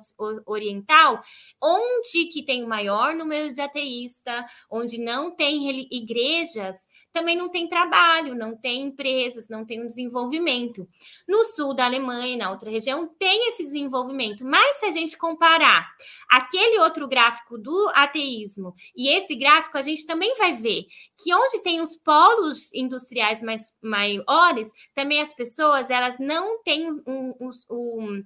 [0.47, 1.21] Oriental,
[1.61, 7.69] onde que tem o maior número de ateístas, onde não tem igrejas, também não tem
[7.69, 10.89] trabalho, não tem empresas, não tem um desenvolvimento.
[11.29, 14.45] No sul da Alemanha, na outra região, tem esse desenvolvimento.
[14.45, 15.91] Mas se a gente comparar
[16.31, 20.87] aquele outro gráfico do ateísmo e esse gráfico, a gente também vai ver
[21.23, 26.89] que onde tem os polos industriais mais, mais maiores, também as pessoas elas não têm
[27.07, 28.25] um, um, um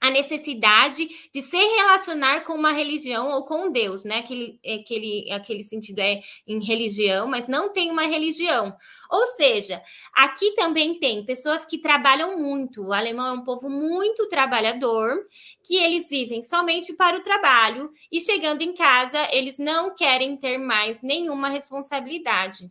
[0.00, 4.18] a necessidade de se relacionar com uma religião ou com Deus, né?
[4.18, 8.74] Aquele, aquele, aquele sentido é em religião, mas não tem uma religião.
[9.10, 9.80] Ou seja,
[10.14, 12.82] aqui também tem pessoas que trabalham muito.
[12.82, 15.22] O alemão é um povo muito trabalhador,
[15.62, 20.56] que eles vivem somente para o trabalho e chegando em casa, eles não querem ter
[20.56, 22.70] mais nenhuma responsabilidade.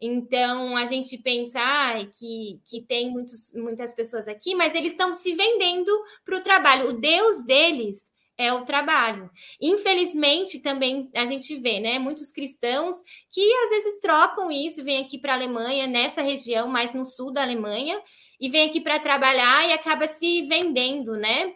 [0.00, 5.14] Então, a gente pensa ah, que, que tem muitos, muitas pessoas aqui, mas eles estão
[5.14, 5.90] se vendendo
[6.24, 6.90] para o trabalho.
[6.90, 9.30] O Deus deles é o trabalho.
[9.60, 12.98] Infelizmente, também a gente vê, né, muitos cristãos
[13.32, 17.32] que às vezes trocam isso, vêm aqui para a Alemanha, nessa região, mais no sul
[17.32, 18.00] da Alemanha,
[18.38, 21.54] e vêm aqui para trabalhar e acaba se vendendo, né,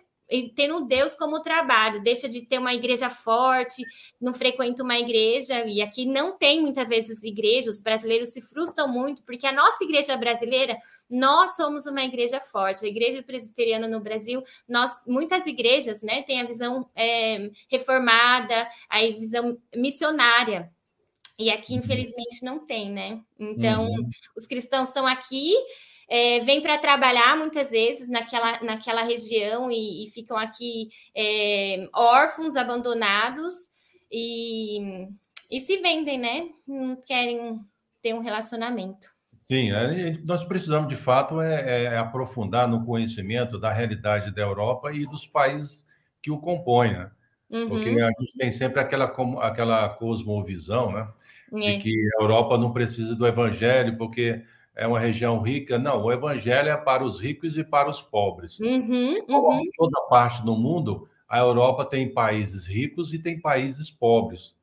[0.54, 3.82] tendo Deus como trabalho, deixa de ter uma igreja forte,
[4.20, 8.88] não frequenta uma igreja, e aqui não tem muitas vezes igrejas, os brasileiros se frustram
[8.88, 10.76] muito, porque a nossa igreja brasileira,
[11.08, 16.40] nós somos uma igreja forte, a igreja presbiteriana no Brasil, nós, muitas igrejas, né, têm
[16.40, 20.70] a visão é, reformada, a visão missionária,
[21.40, 21.78] e aqui, uhum.
[21.78, 23.18] infelizmente, não tem, né?
[23.38, 24.10] Então, uhum.
[24.36, 25.54] os cristãos estão aqui,
[26.10, 32.56] é, vêm para trabalhar muitas vezes naquela, naquela região e, e ficam aqui é, órfãos,
[32.56, 33.54] abandonados.
[34.10, 35.06] E,
[35.52, 36.48] e se vendem, né?
[36.66, 37.52] Não querem
[38.02, 39.06] ter um relacionamento.
[39.44, 39.70] Sim,
[40.24, 45.26] nós precisamos de fato é, é, aprofundar no conhecimento da realidade da Europa e dos
[45.26, 45.86] países
[46.20, 47.10] que o compõem, né?
[47.50, 47.68] Uhum.
[47.68, 51.08] Porque a gente tem sempre aquela, aquela cosmovisão, né?
[51.52, 51.76] É.
[51.76, 54.44] De que a Europa não precisa do evangelho, porque
[54.80, 55.78] é uma região rica.
[55.78, 58.58] Não, o evangelho é para os ricos e para os pobres.
[58.58, 59.60] Uhum, uhum.
[59.76, 64.56] Toda parte do mundo, a Europa tem países ricos e tem países pobres.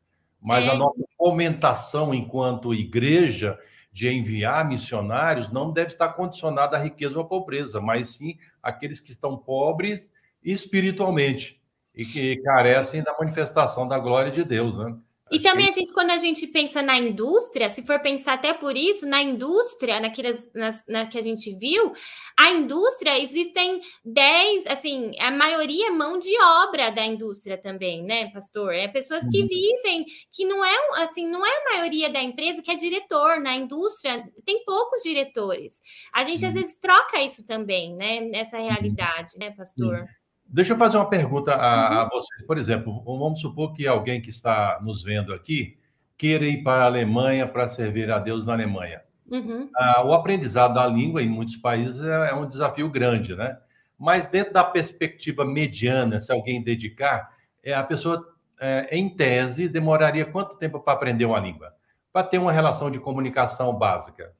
[0.48, 0.70] Mas é.
[0.72, 3.60] a nossa fomentação enquanto igreja
[3.92, 9.00] de enviar missionários não deve estar condicionada à riqueza ou à pobreza, mas sim aqueles
[9.00, 10.12] que estão pobres
[10.44, 11.62] espiritualmente
[11.96, 14.98] e que carecem da manifestação da glória de Deus, né?
[15.32, 18.78] E também a gente, quando a gente pensa na indústria, se for pensar até por
[18.78, 21.92] isso, na indústria, naquelas, na, na que a gente viu,
[22.40, 28.32] a indústria existem 10, assim, a maioria é mão de obra da indústria também, né,
[28.32, 28.74] pastor?
[28.74, 29.48] É pessoas que uhum.
[29.48, 33.40] vivem, que não é assim, não é a maioria da empresa que é diretor.
[33.42, 35.80] Na indústria tem poucos diretores.
[36.14, 36.62] A gente às uhum.
[36.62, 38.68] vezes troca isso também, né, nessa uhum.
[38.68, 40.08] realidade, né, pastor?
[40.50, 42.10] Deixa eu fazer uma pergunta a, uhum.
[42.10, 42.46] vocês.
[42.46, 45.78] Por exemplo, vamos supor que alguém que está nos vendo aqui
[46.18, 49.02] queira ir para a Alemanha para servir a Deus na Alemanha.
[49.30, 49.70] Uhum.
[49.76, 53.58] Ah, o aprendizado da língua em muitos países é, é, um desafio grande, né?
[54.00, 57.30] Mas dentro da perspectiva mediana, se alguém dedicar,
[57.64, 58.26] é, a pessoa,
[58.60, 61.74] é, em tese, demoraria quanto tempo para aprender uma língua?
[62.14, 64.34] Para ter uma relação de comunicação básica?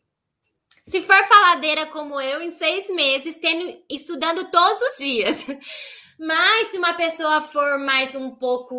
[0.88, 5.46] Se for faladeira como eu, em seis meses, tendo, estudando todos os dias.
[6.18, 8.76] Mas se uma pessoa for mais um pouco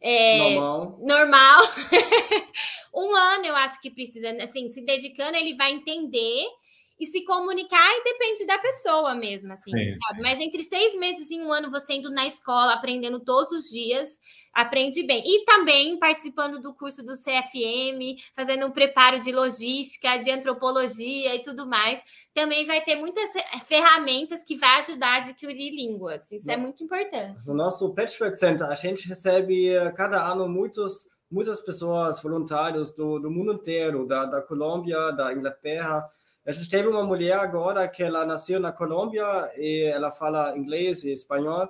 [0.00, 1.60] é, normal, normal
[2.94, 6.46] um ano eu acho que precisa, assim, se dedicando, ele vai entender
[7.00, 9.96] e se comunicar e depende da pessoa mesmo, assim, Sim.
[10.06, 10.20] sabe?
[10.20, 14.18] Mas entre seis meses e um ano você indo na escola, aprendendo todos os dias,
[14.52, 15.22] aprende bem.
[15.24, 21.40] E também participando do curso do CFM, fazendo um preparo de logística, de antropologia e
[21.40, 22.02] tudo mais,
[22.34, 23.30] também vai ter muitas
[23.66, 26.30] ferramentas que vai ajudar a adquirir línguas.
[26.30, 27.48] Isso é muito importante.
[27.48, 33.20] No nosso Patchwork Center, a gente recebe eh, cada ano muitos muitas pessoas voluntários do,
[33.20, 36.04] do mundo inteiro, da, da Colômbia, da Inglaterra,
[36.50, 39.24] a gente teve uma mulher agora que ela nasceu na Colômbia
[39.56, 41.68] e ela fala inglês e espanhol.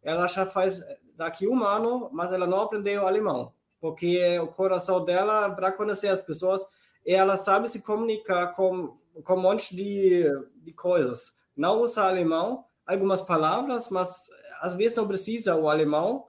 [0.00, 0.84] Ela já faz
[1.16, 6.20] daqui um ano, mas ela não aprendeu alemão, porque o coração dela para conhecer as
[6.20, 6.64] pessoas
[7.04, 10.24] e ela sabe se comunicar com, com um monte de,
[10.62, 11.32] de coisas.
[11.56, 14.28] Não usa alemão, algumas palavras, mas
[14.60, 16.24] às vezes não precisa o alemão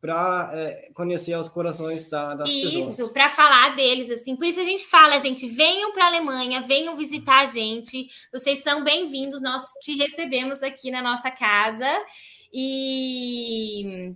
[0.00, 2.98] para é, conhecer os corações da, das isso, pessoas.
[2.98, 4.34] Isso, para falar deles, assim.
[4.34, 8.08] Por isso a gente fala, gente, venham para a Alemanha, venham visitar a gente.
[8.32, 11.86] Vocês são bem-vindos, nós te recebemos aqui na nossa casa.
[12.52, 14.12] E,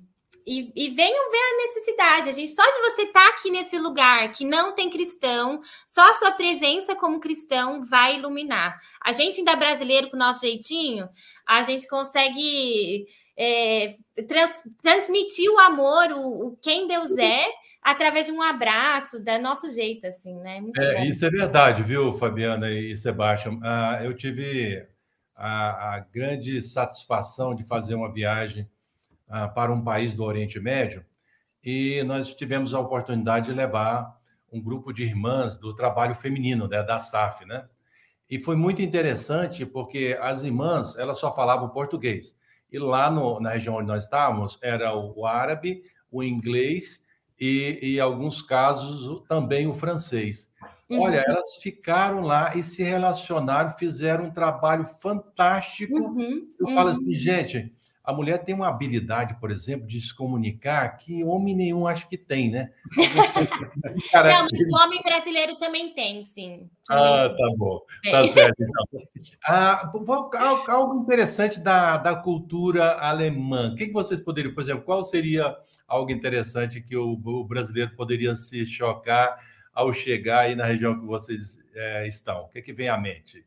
[0.46, 2.28] e, e, venham ver a necessidade.
[2.30, 6.08] A gente, só de você estar tá aqui nesse lugar que não tem cristão, só
[6.08, 8.74] a sua presença como cristão vai iluminar.
[9.02, 11.08] A gente ainda brasileiro, com o nosso jeitinho,
[11.46, 13.06] a gente consegue
[13.36, 13.88] é,
[14.28, 17.44] trans, transmitir o amor, o, o, quem Deus é,
[17.82, 20.60] através de um abraço, da nosso jeito, assim, né?
[20.76, 23.60] É, isso é verdade, viu, Fabiana e Sebastião?
[23.62, 24.86] Ah, eu tive
[25.34, 28.68] a, a, grande satisfação de fazer uma viagem
[29.28, 31.04] ah, para um país do Oriente Médio
[31.62, 34.16] e nós tivemos a oportunidade de levar
[34.52, 37.66] um grupo de irmãs do trabalho feminino, né, da SAF, né?
[38.30, 42.36] E foi muito interessante porque as irmãs, elas só falavam português.
[42.74, 47.04] E lá no, na região onde nós estávamos, era o árabe, o inglês
[47.38, 50.52] e, em alguns casos, também o francês.
[50.90, 51.02] Uhum.
[51.02, 55.94] Olha, elas ficaram lá e se relacionaram, fizeram um trabalho fantástico.
[55.94, 56.48] Uhum.
[56.58, 56.74] Eu uhum.
[56.74, 57.72] falo assim, gente,
[58.04, 62.18] a mulher tem uma habilidade, por exemplo, de se comunicar que homem nenhum acho que
[62.18, 62.70] tem, né?
[64.12, 66.68] Não, mas o homem brasileiro também tem, sim.
[66.86, 67.80] Também ah, tá bom.
[68.10, 69.00] Tá certo, então.
[69.46, 69.90] Ah,
[70.68, 73.72] algo interessante da, da cultura alemã.
[73.72, 75.56] O que, vocês poderiam, por exemplo, qual seria
[75.88, 79.38] algo interessante que o, o brasileiro poderia se chocar
[79.72, 82.42] ao chegar aí na região que vocês é, estão?
[82.42, 83.42] O que, que vem à mente?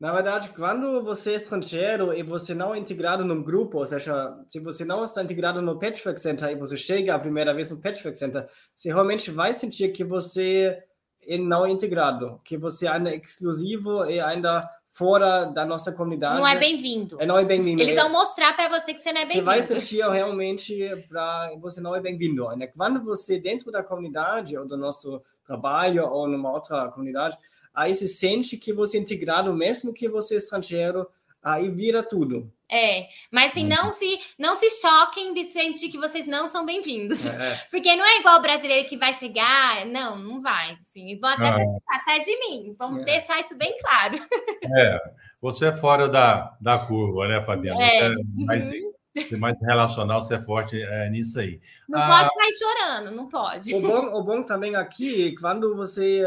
[0.00, 4.32] Na verdade, quando você é estrangeiro e você não é integrado num grupo, ou seja,
[4.48, 7.78] se você não está integrado no Patchwork Center e você chega a primeira vez no
[7.78, 10.78] Patchwork Center, você realmente vai sentir que você
[11.26, 16.38] é não integrado, que você ainda é exclusivo e ainda fora da nossa comunidade.
[16.38, 17.16] Não é bem-vindo.
[17.20, 17.82] É, não é bem-vindo.
[17.82, 19.44] Eles vão mostrar para você que você não é bem-vindo.
[19.44, 22.46] Você vai sentir realmente para você não é bem-vindo.
[22.76, 27.36] Quando você dentro da comunidade ou do nosso trabalho ou numa outra comunidade,
[27.78, 31.06] aí se sente que você é integrado, mesmo que você é estrangeiro,
[31.40, 32.52] aí vira tudo.
[32.70, 37.24] É, mas assim, não se, não se choquem de sentir que vocês não são bem-vindos.
[37.24, 37.30] É.
[37.30, 37.60] é.
[37.70, 40.76] Porque não é igual o brasileiro que vai chegar, não, não vai.
[40.80, 41.64] Assim, vão até ah.
[41.64, 42.74] se passar de mim.
[42.76, 43.04] Vamos é.
[43.04, 44.18] deixar isso bem claro.
[44.76, 44.98] É,
[45.40, 47.80] você é fora da, da curva, né, Fabiana?
[47.80, 48.06] É.
[48.06, 48.10] é
[48.44, 49.38] mais, uhum.
[49.38, 51.60] mais relacional, você é forte é, nisso aí.
[51.88, 53.74] Não ah, pode sair chorando, não pode.
[53.74, 56.22] O bom, o bom também aqui, quando você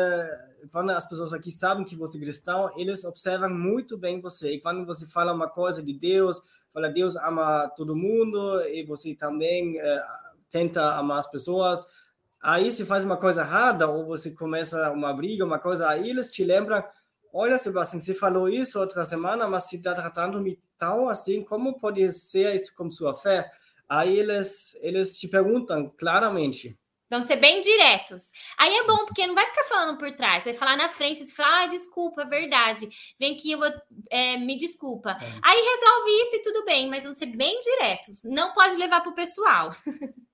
[0.72, 4.54] quando as pessoas aqui sabem que você é cristão, eles observam muito bem você.
[4.54, 6.42] E quando você fala uma coisa de Deus,
[6.74, 10.02] fala Deus ama todo mundo e você também é,
[10.50, 11.86] tenta amar as pessoas,
[12.42, 16.30] aí se faz uma coisa errada ou você começa uma briga, uma coisa, aí eles
[16.30, 16.84] te lembram,
[17.34, 22.10] olha Sebastião, você falou isso outra semana, mas você está tratando-me tão assim, como pode
[22.12, 23.50] ser isso com sua fé?
[23.88, 26.78] Aí eles, eles te perguntam claramente.
[27.12, 28.32] Vão ser bem diretos.
[28.58, 30.46] Aí é bom, porque não vai ficar falando por trás.
[30.46, 32.88] Vai falar na frente, você fala, ah, desculpa, é verdade.
[33.20, 33.60] Vem aqui, eu
[34.10, 35.12] é, me desculpa.
[35.12, 35.26] É.
[35.44, 38.24] Aí resolve isso e tudo bem, mas vão ser bem diretos.
[38.24, 39.72] Não pode levar para o pessoal.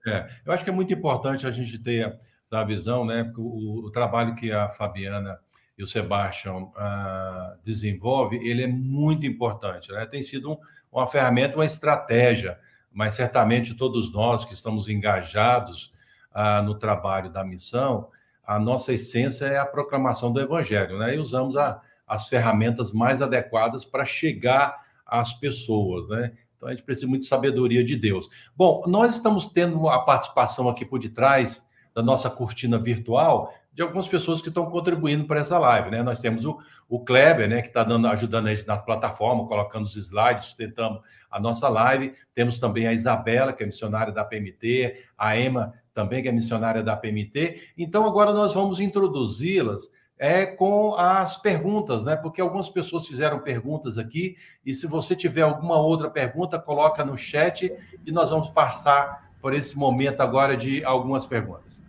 [0.06, 2.18] É, eu acho que é muito importante a gente ter
[2.50, 3.30] a visão, né?
[3.36, 5.38] O, o trabalho que a Fabiana
[5.78, 9.92] e o Sebastião uh, desenvolve, ele é muito importante.
[9.92, 10.06] Né?
[10.06, 10.58] Tem sido um,
[10.92, 12.58] uma ferramenta, uma estratégia,
[12.90, 15.92] mas certamente todos nós que estamos engajados
[16.40, 18.10] ah, no trabalho da missão,
[18.46, 21.16] a nossa essência é a proclamação do evangelho, né?
[21.16, 26.32] E usamos a, as ferramentas mais adequadas para chegar às pessoas, né?
[26.56, 28.30] Então a gente precisa muito de sabedoria de Deus.
[28.56, 34.08] Bom, nós estamos tendo a participação aqui por detrás da nossa cortina virtual de algumas
[34.08, 36.04] pessoas que estão contribuindo para essa live, né?
[36.04, 39.86] Nós temos o, o Kleber, né, que está dando, ajudando a gente nas plataformas, colocando
[39.86, 42.14] os slides, sustentando a nossa live.
[42.34, 46.84] Temos também a Isabela, que é missionária da PMT, a Emma, também que é missionária
[46.84, 47.74] da PMT.
[47.76, 49.90] Então, agora nós vamos introduzi-las
[50.20, 52.16] é com as perguntas, né?
[52.16, 57.18] Porque algumas pessoas fizeram perguntas aqui, e se você tiver alguma outra pergunta, coloca no
[57.18, 57.72] chat
[58.06, 61.84] e nós vamos passar por esse momento agora de algumas perguntas.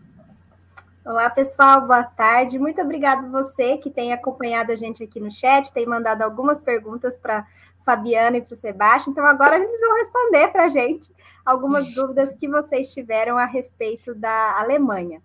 [1.09, 2.59] Olá, pessoal, boa tarde.
[2.59, 7.17] Muito obrigado você que tem acompanhado a gente aqui no chat, tem mandado algumas perguntas
[7.17, 7.47] para
[7.83, 9.13] Fabiana e para o Sebastião.
[9.13, 11.11] Então, agora eles vão responder para a gente
[11.47, 15.23] algumas dúvidas que vocês tiveram a respeito da Alemanha.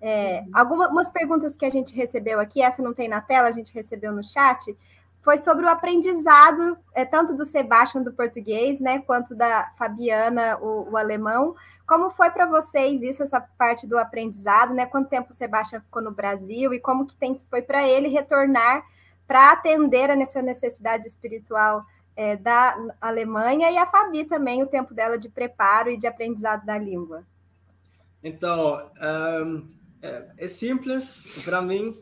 [0.00, 0.50] É, uhum.
[0.54, 4.12] Algumas perguntas que a gente recebeu aqui, essa não tem na tela, a gente recebeu
[4.12, 4.78] no chat,
[5.24, 10.90] foi sobre o aprendizado, é, tanto do Sebastião do português, né, quanto da Fabiana, o,
[10.92, 11.56] o alemão.
[11.86, 14.86] Como foi para vocês isso, essa parte do aprendizado, né?
[14.86, 18.84] Quanto tempo o Sebastião ficou no Brasil e como que tem, foi para ele retornar
[19.26, 21.82] para atender a essa necessidade espiritual
[22.16, 26.64] é, da Alemanha e a Fabi também, o tempo dela de preparo e de aprendizado
[26.64, 27.24] da língua.
[28.22, 31.94] Então, um, é, é simples para mim.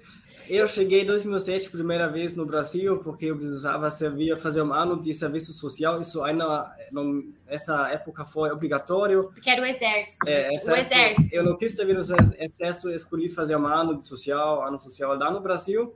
[0.49, 5.01] Eu cheguei em 2007 primeira vez no Brasil porque eu precisava servir, fazer um ano
[5.01, 6.01] de serviço social.
[6.01, 9.31] Isso ainda não, essa época foi obrigatório.
[9.33, 10.29] Porque era o exército.
[10.29, 10.71] É, exército.
[10.71, 11.35] O exército.
[11.35, 15.31] Eu não quis servir no exército, escolhi fazer um ano de social, ano social lá
[15.31, 15.95] no Brasil.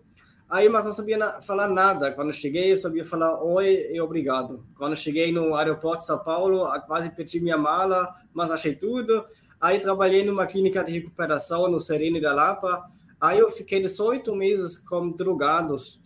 [0.49, 2.13] Aí, mas não sabia falar nada.
[2.13, 4.65] Quando cheguei, eu sabia falar oi e obrigado.
[4.77, 9.27] Quando cheguei no aeroporto de São Paulo, quase perdi minha mala, mas achei tudo.
[9.61, 12.89] Aí trabalhei numa clínica de recuperação no Serene da Lapa
[13.21, 16.01] Aí eu fiquei 18 meses com drogados,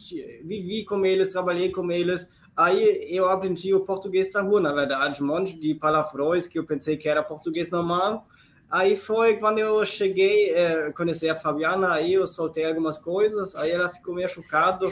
[0.44, 2.30] vivi com eles, trabalhei com eles.
[2.56, 6.64] Aí eu aprendi o português da rua, na verdade, um monte de palavrões que eu
[6.64, 8.24] pensei que era português normal.
[8.70, 13.72] Aí foi quando eu cheguei, é, conheci a Fabiana, aí eu soltei algumas coisas, aí
[13.72, 14.86] ela ficou meio chocada,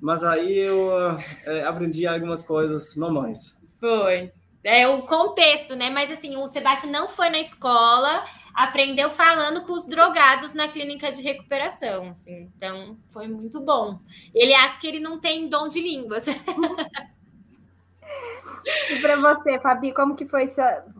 [0.00, 0.90] mas aí eu
[1.44, 3.60] é, aprendi algumas coisas normais.
[3.78, 4.32] Foi
[4.64, 5.90] é o contexto, né?
[5.90, 8.24] Mas assim, o Sebastião não foi na escola,
[8.54, 12.10] aprendeu falando com os drogados na clínica de recuperação.
[12.10, 13.98] Assim, então foi muito bom.
[14.34, 16.26] Ele acha que ele não tem dom de línguas.
[18.90, 20.50] E para você, Fabi, como que foi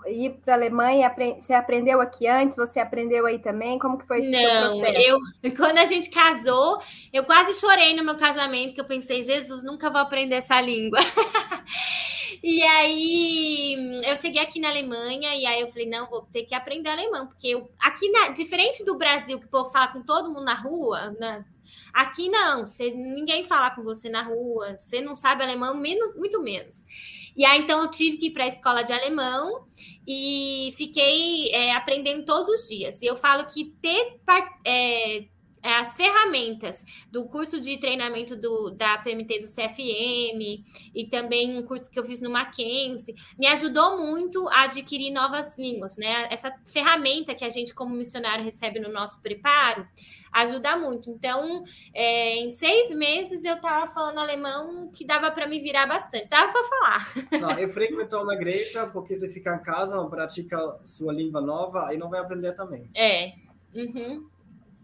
[0.07, 1.11] ir para a Alemanha?
[1.41, 2.57] Você aprendeu aqui antes?
[2.57, 3.79] Você aprendeu aí também?
[3.79, 5.19] Como que foi Não, eu
[5.57, 6.79] quando a gente casou,
[7.13, 10.99] eu quase chorei no meu casamento, que eu pensei, Jesus, nunca vou aprender essa língua.
[12.47, 16.55] E aí eu cheguei aqui na Alemanha e aí eu falei, não, vou ter que
[16.55, 20.29] aprender alemão, porque eu, aqui na, diferente do Brasil, que o povo fala com todo
[20.29, 21.43] mundo na rua, né?
[21.91, 26.43] Aqui não, você, ninguém fala com você na rua, você não sabe alemão, menos, muito
[26.43, 27.33] menos.
[27.35, 29.65] E aí então eu tive que ir para a escola de alemão
[30.07, 33.01] e fiquei é, aprendendo todos os dias.
[33.01, 34.19] E eu falo que ter
[34.67, 35.25] é,
[35.73, 40.63] as ferramentas do curso de treinamento do, da PMT do CFM
[40.95, 45.59] e também um curso que eu fiz no Mackenzie, me ajudou muito a adquirir novas
[45.59, 46.29] línguas, né?
[46.31, 49.87] Essa ferramenta que a gente, como missionário, recebe no nosso preparo
[50.35, 51.09] ajuda muito.
[51.09, 51.63] Então,
[51.95, 56.53] é, em seis meses eu estava falando alemão que dava para me virar bastante, dava
[56.53, 57.15] para falar.
[57.41, 61.97] Não, eu frequento uma igreja porque você fica em casa, pratica sua língua nova, aí
[61.97, 62.91] não vai aprender também.
[62.95, 63.33] É.
[63.75, 64.29] Uhum.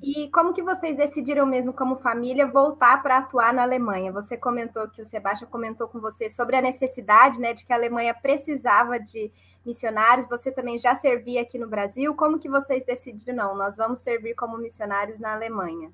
[0.03, 4.11] E como que vocês decidiram mesmo como família voltar para atuar na Alemanha?
[4.13, 7.77] Você comentou que o Sebastião comentou com você sobre a necessidade, né, de que a
[7.77, 9.31] Alemanha precisava de
[9.65, 10.27] missionários.
[10.27, 12.15] Você também já servia aqui no Brasil.
[12.15, 13.57] Como que vocês decidiram não?
[13.57, 15.93] Nós vamos servir como missionários na Alemanha.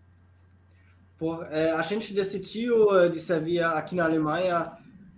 [1.18, 4.70] Por, é, a gente decidiu eh, de servir aqui na Alemanha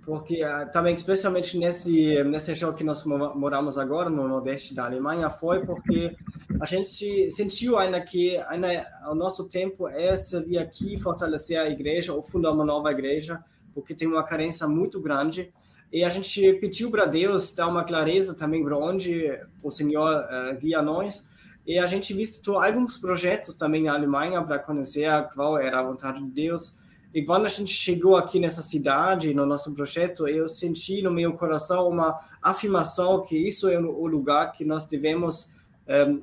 [0.09, 5.29] porque uh, também especialmente nesse nesse região que nós moramos agora no nordeste da Alemanha
[5.29, 6.17] foi porque
[6.59, 8.69] a gente sentiu ainda que ainda
[9.11, 13.45] o nosso tempo é servir aqui fortalecer a igreja ou fundar uma nova igreja
[13.75, 15.53] porque tem uma carência muito grande.
[15.93, 20.57] E a gente pediu para Deus dar uma clareza também para onde o Senhor uh,
[20.59, 21.27] guia nós.
[21.67, 26.23] E a gente visitou alguns projetos também na Alemanha para conhecer qual era a vontade
[26.23, 26.79] de Deus
[27.13, 31.33] e quando a gente chegou aqui nessa cidade, no nosso projeto, eu senti no meu
[31.33, 35.57] coração uma afirmação que isso é o lugar que nós devemos
[35.89, 36.21] um, ehm,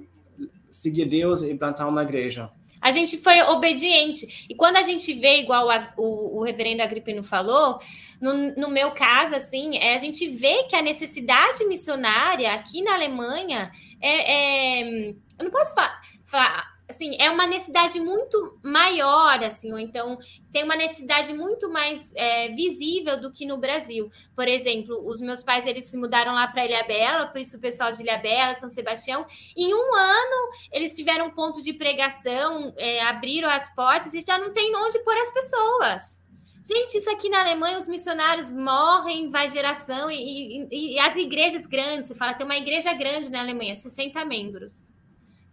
[0.71, 2.51] seguir Deus e plantar uma igreja.
[2.81, 4.45] A gente foi obediente.
[4.47, 7.79] E quando a gente vê, igual a, o, o reverendo Agripino falou,
[8.21, 12.93] no, no, meu caso, assim, é, a gente vê que a necessidade missionária aqui na
[12.93, 14.81] Alemanha é.
[14.81, 20.17] é eu não posso falar, falar assim, é uma necessidade muito maior, assim, ou então
[20.51, 24.09] tem uma necessidade muito mais é, visível do que no Brasil.
[24.35, 27.61] Por exemplo, os meus pais, eles se mudaram lá para Ilha Bela, por isso o
[27.61, 29.25] pessoal de Ilha Bela, São Sebastião,
[29.57, 34.37] em um ano eles tiveram um ponto de pregação, é, abriram as portas e já
[34.37, 36.25] não tem onde pôr as pessoas.
[36.67, 41.67] Gente, isso aqui na Alemanha, os missionários morrem, vai geração, e, e, e as igrejas
[41.67, 44.81] grandes, você fala, tem uma igreja grande na Alemanha, 60 membros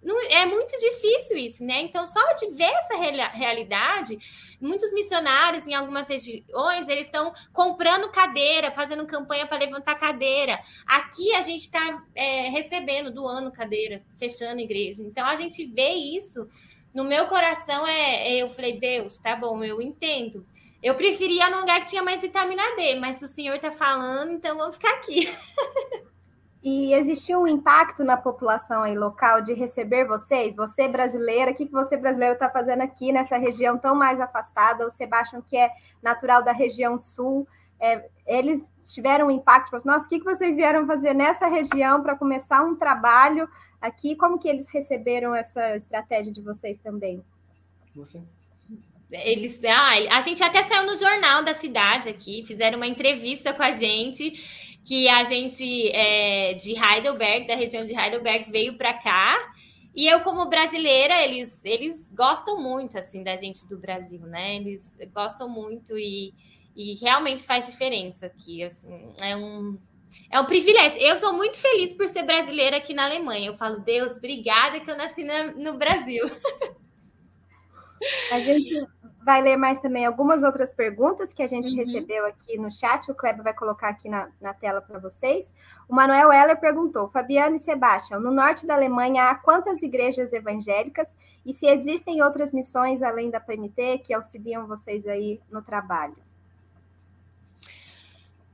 [0.02, 1.80] não, é muito difícil isso, né?
[1.82, 2.96] Então, só de ver essa
[3.32, 4.18] realidade,
[4.60, 10.58] muitos missionários em algumas regiões, eles estão comprando cadeira, fazendo campanha para levantar cadeira.
[10.86, 15.02] Aqui a gente está é, recebendo, doando cadeira, fechando igreja.
[15.02, 16.48] Então, a gente vê isso.
[16.92, 20.44] No meu coração, é, é eu falei, Deus, tá bom, eu entendo.
[20.82, 24.32] Eu preferia num lugar que tinha mais vitamina D, mas se o senhor está falando,
[24.32, 25.26] então vamos ficar aqui.
[26.62, 30.54] E existiu um impacto na população aí local de receber vocês?
[30.54, 34.86] Você brasileira, o que, que você brasileiro está fazendo aqui nessa região tão mais afastada?
[34.86, 37.48] O Sebastião, que é natural da região sul,
[37.80, 39.76] é, eles tiveram um impacto?
[39.84, 43.48] Nossa, o que, que vocês vieram fazer nessa região para começar um trabalho
[43.80, 44.14] aqui?
[44.14, 47.24] Como que eles receberam essa estratégia de vocês também?
[47.96, 48.22] Você?
[49.10, 53.62] Eles, ah, a gente até saiu no jornal da cidade aqui, fizeram uma entrevista com
[53.62, 59.36] a gente que a gente é, de Heidelberg, da região de Heidelberg, veio para cá.
[59.94, 64.56] E eu, como brasileira, eles, eles gostam muito assim da gente do Brasil, né?
[64.56, 66.34] Eles gostam muito e,
[66.74, 68.64] e realmente faz diferença aqui.
[68.64, 69.78] Assim, é um,
[70.30, 71.00] é um privilégio.
[71.02, 73.48] Eu sou muito feliz por ser brasileira aqui na Alemanha.
[73.48, 76.24] Eu falo, Deus, obrigada que eu nasci na, no Brasil.
[78.30, 78.86] A gente
[79.24, 81.76] vai ler mais também algumas outras perguntas que a gente uhum.
[81.76, 83.10] recebeu aqui no chat.
[83.10, 85.52] O Kleber vai colocar aqui na, na tela para vocês.
[85.88, 91.08] O Manuel Heller perguntou: Fabiano e Sebastião, no norte da Alemanha há quantas igrejas evangélicas
[91.44, 96.16] e se existem outras missões além da PMT que auxiliam vocês aí no trabalho?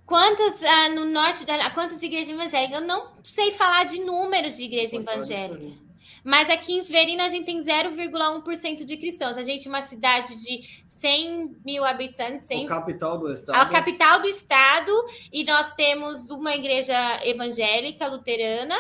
[0.07, 2.81] Quantas ah, no norte da quantas igrejas evangélicas?
[2.81, 5.88] Eu não sei falar de números de igreja evangélica.
[6.29, 9.39] Mas aqui em Verina a gente tem 0,1% de cristãos.
[9.39, 12.43] A gente é uma cidade de 100 mil habitantes.
[12.43, 12.67] 100...
[12.67, 13.57] A capital do estado.
[13.57, 14.93] A capital do estado.
[15.33, 18.77] E nós temos uma igreja evangélica luterana.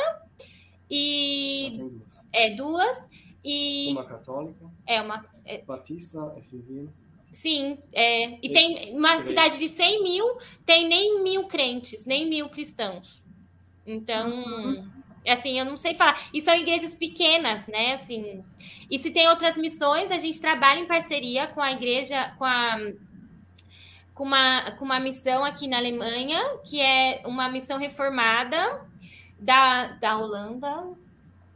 [0.91, 1.73] E.
[1.79, 2.29] duas.
[2.35, 3.09] É, duas.
[3.43, 3.93] E...
[3.93, 4.67] Uma católica.
[4.87, 5.25] É, uma.
[5.47, 5.63] É...
[5.63, 6.91] Batista, FV.
[7.33, 8.29] Sim, é.
[8.29, 9.23] E, e tem uma três.
[9.23, 10.27] cidade de 100 mil,
[10.67, 13.23] tem nem mil crentes, nem mil cristãos.
[13.87, 14.29] Então.
[14.29, 16.19] Uhum assim, eu não sei falar.
[16.33, 17.95] E são igrejas pequenas, né?
[17.95, 18.45] Assim,
[18.91, 22.77] e se tem outras missões, a gente trabalha em parceria com a igreja, com a
[24.19, 28.85] com uma, com uma missão aqui na Alemanha, que é uma missão reformada
[29.39, 30.91] da, da Holanda.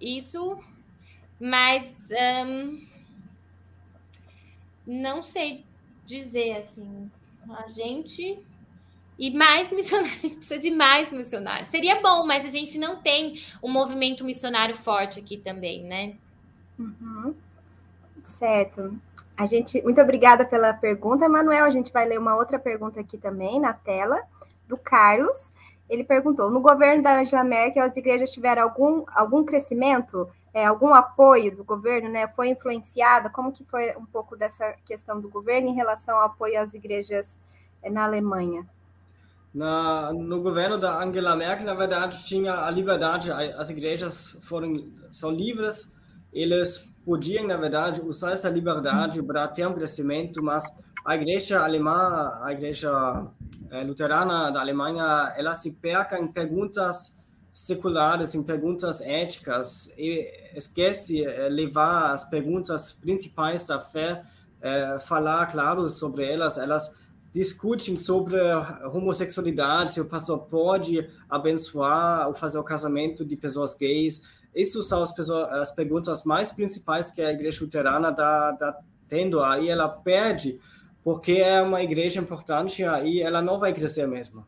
[0.00, 0.56] Isso,
[1.40, 2.08] mas
[2.46, 2.78] um,
[4.86, 5.64] não sei
[6.06, 7.10] dizer assim.
[7.48, 8.38] A gente
[9.18, 11.68] e mais missionários, a gente precisa de mais missionários.
[11.68, 16.14] Seria bom, mas a gente não tem um movimento missionário forte aqui também, né?
[16.78, 17.34] Uhum.
[18.24, 18.96] Certo.
[19.36, 21.64] A gente, muito obrigada pela pergunta, Manuel.
[21.64, 24.22] A gente vai ler uma outra pergunta aqui também na tela,
[24.68, 25.52] do Carlos.
[25.88, 30.94] Ele perguntou: no governo da Angela Merkel, as igrejas tiveram algum, algum crescimento, é, algum
[30.94, 32.28] apoio do governo, né?
[32.28, 33.30] Foi influenciada?
[33.30, 37.38] Como que foi um pouco dessa questão do governo em relação ao apoio às igrejas
[37.82, 38.66] é, na Alemanha?
[39.54, 45.30] Na, no governo da Angela Merkel, na verdade, tinha a liberdade, as igrejas foram, são
[45.30, 45.90] livres,
[46.32, 50.64] eles podiam, na verdade, usar essa liberdade para ter um crescimento, mas
[51.04, 53.26] a igreja alemã, a igreja
[53.70, 57.16] é, luterana da Alemanha, ela se perca em perguntas
[57.52, 64.22] seculares, em perguntas éticas, e esquece é, levar as perguntas principais da fé,
[64.60, 67.01] é, falar, claro, sobre elas, elas
[67.32, 68.36] discutem sobre
[68.92, 74.22] homossexualidade, se o pastor pode abençoar ou fazer o casamento de pessoas gays.
[74.54, 78.78] Isso são as, pessoas, as perguntas mais principais que a igreja luterana está tá
[79.08, 79.42] tendo.
[79.42, 80.60] Aí ela perde,
[81.02, 84.46] porque é uma igreja importante, aí ela não vai crescer mesmo.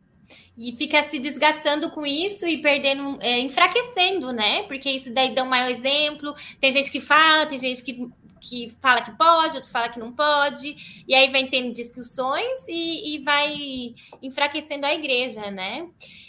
[0.57, 4.63] E fica se desgastando com isso e perdendo, é, enfraquecendo, né?
[4.65, 6.35] Porque isso daí dá um maior exemplo.
[6.61, 8.09] Tem gente que fala, tem gente que
[8.45, 13.17] que fala que pode, outro fala que não pode, e aí vai tendo discussões e,
[13.17, 15.89] e vai enfraquecendo a igreja, né?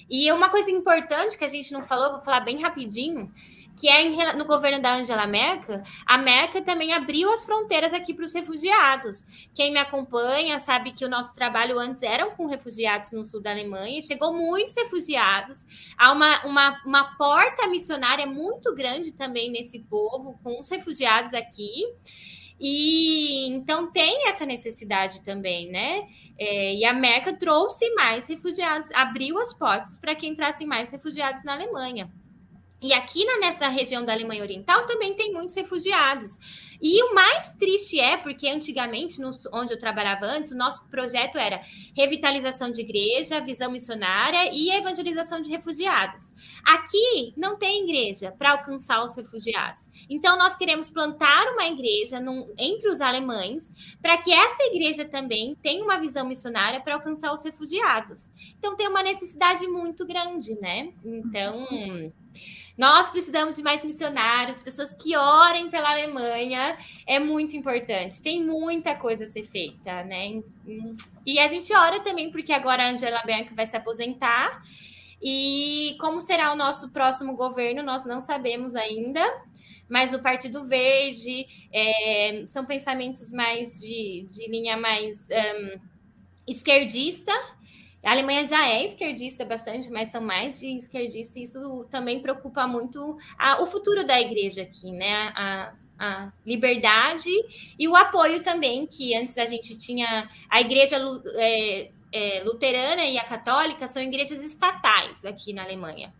[0.09, 3.25] E uma coisa importante que a gente não falou, vou falar bem rapidinho,
[3.77, 8.25] que é no governo da Angela Merkel, a Merkel também abriu as fronteiras aqui para
[8.25, 9.49] os refugiados.
[9.53, 13.51] Quem me acompanha sabe que o nosso trabalho antes era com refugiados no sul da
[13.51, 20.39] Alemanha, chegou muitos refugiados, há uma, uma, uma porta missionária muito grande também nesse povo,
[20.43, 21.83] com os refugiados aqui.
[22.59, 26.07] E então tem essa necessidade também, né?
[26.37, 31.43] É, e a Merkel trouxe mais refugiados, abriu as portas para que entrassem mais refugiados
[31.43, 32.09] na Alemanha.
[32.85, 36.74] E aqui na, nessa região da Alemanha Oriental também tem muitos refugiados.
[36.81, 41.37] E o mais triste é porque antigamente, no, onde eu trabalhava antes, o nosso projeto
[41.37, 41.59] era
[41.95, 46.33] revitalização de igreja, visão missionária e evangelização de refugiados.
[46.65, 49.89] Aqui não tem igreja para alcançar os refugiados.
[50.09, 55.55] Então, nós queremos plantar uma igreja num, entre os alemães para que essa igreja também
[55.55, 58.31] tenha uma visão missionária para alcançar os refugiados.
[58.57, 60.91] Então, tem uma necessidade muito grande, né?
[61.03, 61.65] Então.
[62.77, 66.64] Nós precisamos de mais missionários, pessoas que orem pela Alemanha,
[67.05, 68.21] é muito importante.
[68.21, 70.39] Tem muita coisa a ser feita, né?
[71.25, 74.61] E a gente ora também, porque agora a Angela Merkel vai se aposentar.
[75.21, 79.21] E como será o nosso próximo governo, nós não sabemos ainda.
[79.87, 85.77] Mas o Partido Verde é, são pensamentos mais de, de linha mais um,
[86.47, 87.31] esquerdista
[88.05, 93.17] a Alemanha já é esquerdista bastante, mas são mais de esquerdista, isso também preocupa muito
[93.35, 95.31] a, o futuro da igreja aqui, né?
[95.35, 97.29] A, a liberdade
[97.79, 100.97] e o apoio também, que antes a gente tinha a igreja
[101.35, 106.13] é, é, luterana e a católica são igrejas estatais aqui na Alemanha.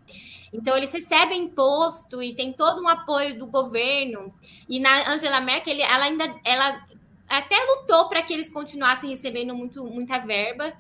[0.54, 4.34] Então, eles recebem imposto e tem todo um apoio do governo.
[4.70, 6.86] E na Angela Merkel, ela ainda ela
[7.28, 10.72] até lutou para que eles continuassem recebendo muito, muita verba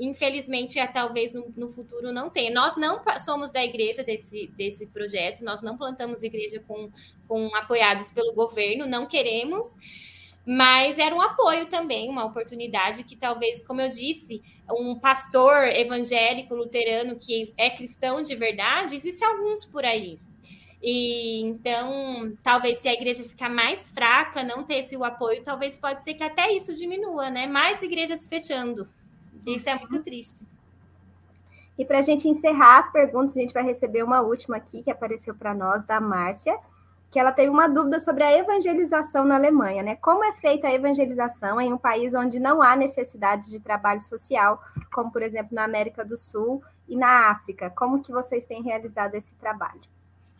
[0.00, 2.50] infelizmente, é, talvez no, no, futuro não tenha.
[2.50, 6.90] Nós não somos da igreja desse, desse projeto, nós não plantamos igreja com,
[7.28, 9.76] com apoiados pelo governo, não queremos,
[10.46, 14.42] mas era um apoio também, uma oportunidade que talvez, como eu disse,
[14.72, 20.18] um pastor evangélico luterano que é cristão de verdade, existe alguns por aí.
[20.82, 26.02] E então, talvez se a igreja ficar mais fraca, não ter esse apoio, talvez pode
[26.02, 27.46] ser que até isso diminua, né?
[27.46, 28.86] Mais igrejas fechando.
[29.46, 30.46] Isso é muito triste.
[31.78, 34.90] E para a gente encerrar as perguntas, a gente vai receber uma última aqui que
[34.90, 36.58] apareceu para nós, da Márcia,
[37.10, 39.96] que ela teve uma dúvida sobre a evangelização na Alemanha, né?
[39.96, 44.62] Como é feita a evangelização em um país onde não há necessidade de trabalho social,
[44.92, 47.70] como por exemplo na América do Sul e na África?
[47.70, 49.80] Como que vocês têm realizado esse trabalho?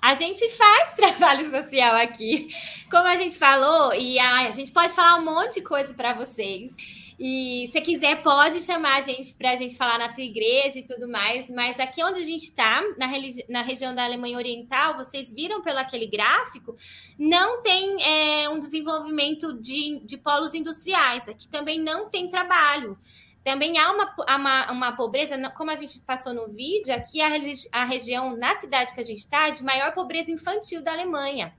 [0.00, 2.48] A gente faz trabalho social aqui,
[2.90, 6.12] como a gente falou, e a, a gente pode falar um monte de coisa para
[6.12, 6.99] vocês.
[7.22, 10.86] E se quiser, pode chamar a gente para a gente falar na tua igreja e
[10.86, 11.50] tudo mais.
[11.50, 13.06] Mas aqui onde a gente está, na,
[13.46, 16.74] na, região da Alemanha Oriental, vocês viram pelo aquele gráfico,
[17.18, 21.28] não tem é, um desenvolvimento de, de polos industriais.
[21.28, 22.96] Aqui também não tem trabalho.
[23.44, 27.28] Também há uma, uma, uma pobreza, como a gente passou no vídeo, aqui a,
[27.72, 31.52] a região, na cidade que a gente está, de maior pobreza infantil da Alemanha.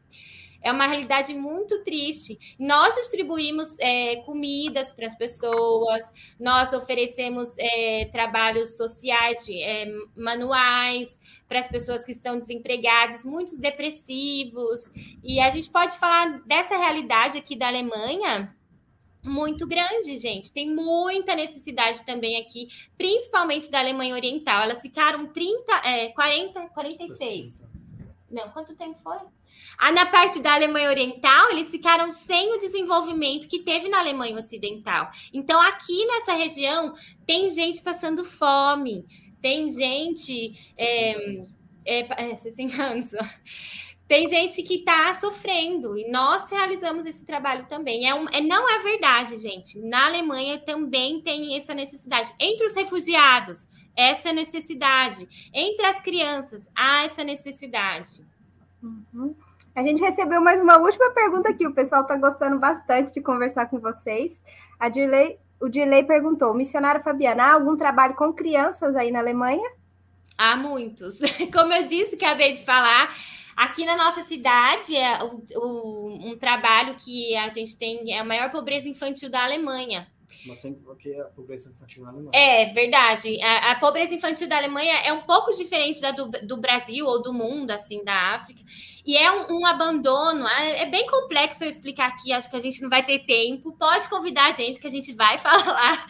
[0.63, 2.55] É uma realidade muito triste.
[2.59, 11.43] Nós distribuímos é, comidas para as pessoas, nós oferecemos é, trabalhos sociais, de, é, manuais
[11.47, 14.91] para as pessoas que estão desempregadas, muitos depressivos.
[15.23, 18.53] E a gente pode falar dessa realidade aqui da Alemanha
[19.23, 20.51] muito grande, gente.
[20.51, 24.63] Tem muita necessidade também aqui, principalmente da Alemanha Oriental.
[24.63, 27.47] Elas ficaram 30, é, 40, 46.
[27.49, 27.71] 60.
[28.31, 29.17] Não, quanto tempo foi?
[29.77, 34.37] Ah, na parte da Alemanha Oriental, eles ficaram sem o desenvolvimento que teve na Alemanha
[34.37, 35.09] Ocidental.
[35.33, 36.93] Então, aqui nessa região,
[37.25, 39.05] tem gente passando fome,
[39.41, 40.73] tem gente.
[40.77, 41.41] É,
[41.85, 43.11] é, é, 60 anos.
[44.07, 48.09] Tem gente que está sofrendo e nós realizamos esse trabalho também.
[48.09, 49.79] É um, é, não é verdade, gente.
[49.79, 52.29] Na Alemanha também tem essa necessidade.
[52.37, 55.49] Entre os refugiados, essa necessidade.
[55.53, 58.21] Entre as crianças, há essa necessidade.
[58.83, 59.33] Uhum.
[59.75, 61.65] A gente recebeu mais uma última pergunta aqui.
[61.65, 64.33] O pessoal está gostando bastante de conversar com vocês.
[64.79, 69.69] A Dirley, o Dirley perguntou: missionário Fabiana, há algum trabalho com crianças aí na Alemanha?
[70.37, 71.19] Há muitos.
[71.53, 73.09] Como eu disse, acabei de falar
[73.55, 78.23] Aqui na nossa cidade, é o, o, um trabalho que a gente tem é a
[78.23, 80.07] maior pobreza infantil da Alemanha.
[80.45, 82.31] Mas sempre porque a pobreza infantil na Alemanha.
[82.33, 83.41] É, verdade.
[83.41, 87.21] A, a, pobreza infantil da Alemanha é um pouco diferente da do, do Brasil ou
[87.21, 88.61] do mundo, assim, da África.
[89.05, 92.59] E é um, um, abandono, é, é bem complexo eu explicar aqui, acho que a
[92.59, 93.71] gente não vai ter tempo.
[93.73, 96.07] Pode convidar a gente, que a gente vai falar.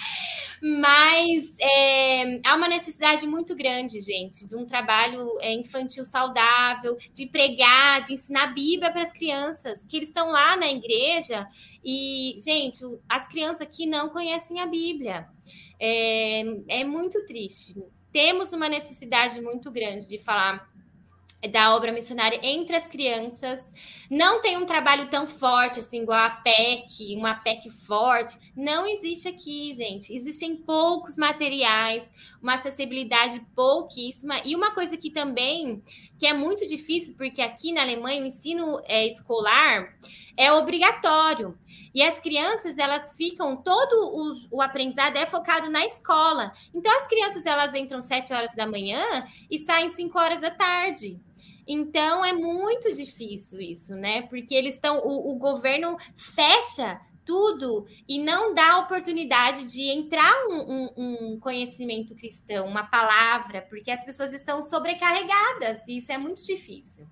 [0.62, 7.26] Mas é, há uma necessidade muito grande, gente, de um trabalho é, infantil saudável, de
[7.26, 11.48] pregar, de ensinar a Bíblia para as crianças, que eles estão lá na igreja
[11.84, 15.28] e, gente, as crianças aqui não conhecem a Bíblia.
[15.80, 17.74] É, é muito triste.
[18.12, 20.70] Temos uma necessidade muito grande de falar
[21.50, 24.06] da obra missionária entre as crianças.
[24.10, 28.38] Não tem um trabalho tão forte assim, igual a PEC, uma PEC forte.
[28.56, 30.14] Não existe aqui, gente.
[30.14, 34.42] Existem poucos materiais, uma acessibilidade pouquíssima.
[34.46, 35.82] E uma coisa que também
[36.20, 39.98] que é muito difícil, porque aqui na Alemanha o ensino é, escolar
[40.38, 41.58] é obrigatório.
[41.94, 46.54] E as crianças, elas ficam, todo o aprendizado é focado na escola.
[46.74, 49.04] Então, as crianças, elas entram sete horas da manhã
[49.50, 51.20] e saem cinco horas da tarde.
[51.74, 54.24] Então é muito difícil isso, né?
[54.24, 60.60] Porque eles estão, o, o governo fecha tudo e não dá oportunidade de entrar um,
[60.60, 66.46] um, um, conhecimento cristão, uma palavra, porque as pessoas estão sobrecarregadas e isso é muito
[66.46, 67.08] difícil.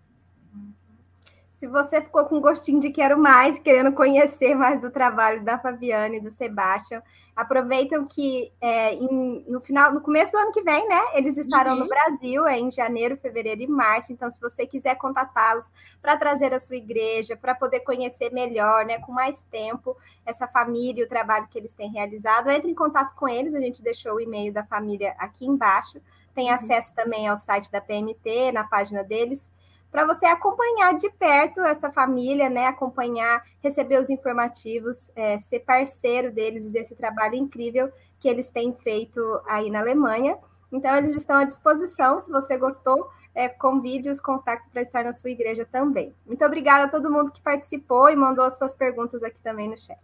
[1.60, 6.16] Se você ficou com gostinho de quero mais, querendo conhecer mais do trabalho da Fabiana
[6.16, 7.04] e do Sebastião,
[7.36, 11.02] aproveitam que é, em, no final, no começo do ano que vem, né?
[11.16, 11.80] Eles estarão uhum.
[11.80, 14.14] no Brasil, é em janeiro, fevereiro e março.
[14.14, 15.70] Então, se você quiser contatá-los
[16.02, 21.02] para trazer a sua igreja, para poder conhecer melhor, né, com mais tempo, essa família
[21.02, 23.54] e o trabalho que eles têm realizado, entre em contato com eles.
[23.54, 26.00] A gente deixou o e-mail da família aqui embaixo.
[26.34, 26.56] Tem uhum.
[26.56, 29.50] acesso também ao site da PMT, na página deles
[29.92, 32.68] para você acompanhar de perto essa família, né?
[32.68, 39.20] Acompanhar, receber os informativos, é, ser parceiro deles desse trabalho incrível que eles têm feito
[39.48, 40.38] aí na Alemanha.
[40.72, 42.22] Então, eles estão à disposição.
[42.22, 46.14] Se você gostou, é, convide os contatos para estar na sua igreja também.
[46.26, 49.80] Muito obrigada a todo mundo que participou e mandou as suas perguntas aqui também no
[49.80, 50.00] chat.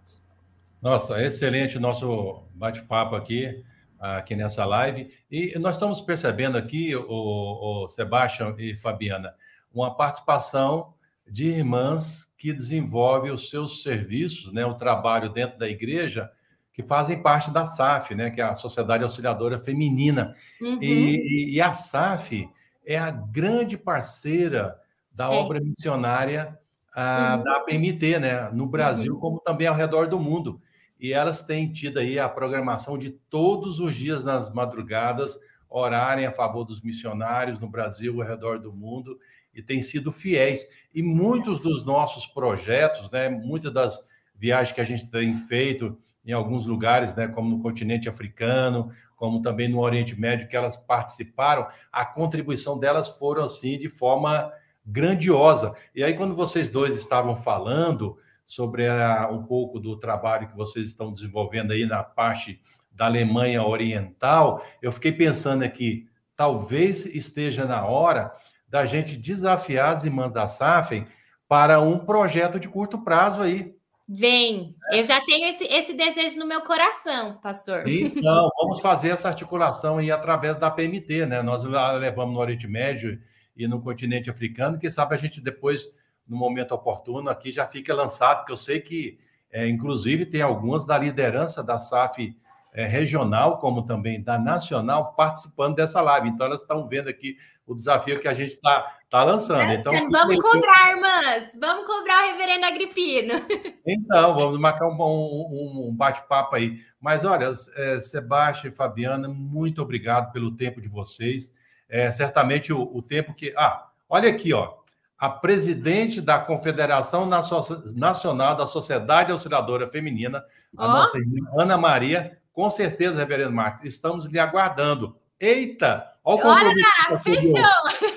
[0.81, 3.63] Nossa, excelente o nosso bate-papo aqui,
[3.99, 5.13] aqui nessa live.
[5.29, 9.33] E nós estamos percebendo aqui, o, o Sebastião e Fabiana,
[9.75, 10.93] uma participação
[11.27, 16.31] de irmãs que desenvolvem os seus serviços, né, o trabalho dentro da igreja,
[16.71, 20.35] que fazem parte da SAF, né, que é a Sociedade Auxiliadora Feminina.
[20.61, 20.77] Uhum.
[20.81, 22.49] E, e, a SAF
[22.85, 24.77] é a grande parceira
[25.11, 25.29] da é.
[25.29, 26.57] obra missionária
[26.93, 27.43] a, uhum.
[27.43, 29.19] da APMT, né, no Brasil, uhum.
[29.19, 30.61] como também ao redor do mundo.
[30.99, 35.37] E elas têm tido aí a programação de todos os dias nas madrugadas
[35.69, 39.17] orarem a favor dos missionários no Brasil, ao redor do mundo
[39.55, 40.67] e têm sido fiéis.
[40.93, 46.33] E muitos dos nossos projetos, né, muitas das viagens que a gente tem feito em
[46.33, 51.67] alguns lugares, né, como no continente africano, como também no Oriente Médio, que elas participaram,
[51.91, 54.51] a contribuição delas foram assim de forma
[54.85, 55.75] grandiosa.
[55.95, 60.87] E aí, quando vocês dois estavam falando sobre a, um pouco do trabalho que vocês
[60.87, 67.85] estão desenvolvendo aí na parte da Alemanha Oriental, eu fiquei pensando aqui, talvez esteja na
[67.85, 68.31] hora
[68.75, 71.07] da gente desafiar as irmãs da SAFEM
[71.47, 73.73] para um projeto de curto prazo aí.
[74.05, 77.85] Vem, eu já tenho esse, esse desejo no meu coração, pastor.
[77.87, 81.41] Então, vamos fazer essa articulação aí através da PMT, né?
[81.41, 83.17] Nós levamos no Oriente Médio
[83.55, 85.87] e no continente africano, que sabe a gente depois
[86.27, 89.17] no momento oportuno aqui já fica lançado, porque eu sei que,
[89.49, 92.35] é, inclusive, tem algumas da liderança da SAF
[92.75, 96.27] é, regional, como também da nacional, participando dessa live.
[96.27, 99.71] Então, elas estão vendo aqui o desafio que a gente está tá lançando.
[99.71, 101.57] Então, vamos cobrar, irmãs!
[101.59, 103.33] Vamos cobrar o reverendo Agripino.
[103.87, 106.79] Então, vamos marcar um, um, um bate-papo aí.
[106.99, 111.53] Mas, olha, é, Sebastião e Fabiana, muito obrigado pelo tempo de vocês.
[111.87, 113.53] É, certamente o, o tempo que...
[113.55, 114.73] Ah, olha aqui, ó
[115.17, 120.43] a presidente da Confederação Nacional da Sociedade Auxiliadora Feminina,
[120.77, 120.87] a oh.
[120.89, 125.19] nossa irmã Ana Maria, com certeza, reverendo Marcos, estamos lhe aguardando.
[125.37, 126.09] Eita!
[126.23, 126.89] Olha o compromisso.
[127.09, 128.15] Olha, fechou!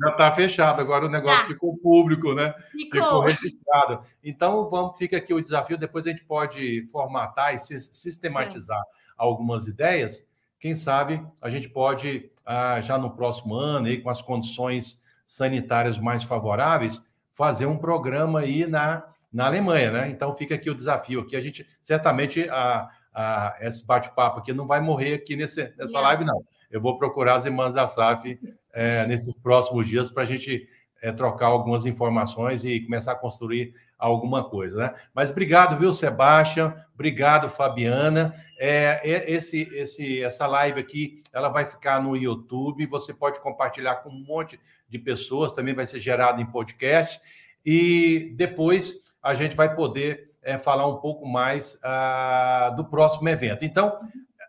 [0.00, 1.46] Já está fechado, agora o negócio tá.
[1.46, 2.54] ficou público, né?
[2.70, 3.02] Ficou.
[3.02, 4.02] ficou registrado.
[4.22, 8.82] Então, vamos, fica aqui o desafio, depois a gente pode formatar e sistematizar
[9.16, 10.26] algumas ideias.
[10.58, 15.98] Quem sabe a gente pode, ah, já no próximo ano, aí, com as condições sanitárias
[15.98, 17.02] mais favoráveis,
[17.32, 20.10] fazer um programa aí na, na Alemanha, né?
[20.10, 21.36] Então fica aqui o desafio aqui.
[21.36, 26.02] A gente certamente a, a, esse bate-papo aqui não vai morrer aqui nesse, nessa não.
[26.02, 26.44] live, não.
[26.70, 28.38] Eu vou procurar as irmãs da SAF
[28.72, 30.68] é, nesses próximos dias para a gente
[31.02, 34.94] é, trocar algumas informações e começar a construir alguma coisa, né?
[35.14, 36.72] Mas obrigado, viu, Sebastião?
[36.94, 38.34] Obrigado, Fabiana.
[38.58, 42.86] É, é, esse, esse, essa live aqui, ela vai ficar no YouTube.
[42.86, 44.58] Você pode compartilhar com um monte
[44.88, 45.52] de pessoas.
[45.52, 47.20] Também vai ser gerado em podcast.
[47.64, 53.64] E depois a gente vai poder é, falar um pouco mais uh, do próximo evento.
[53.64, 53.98] Então,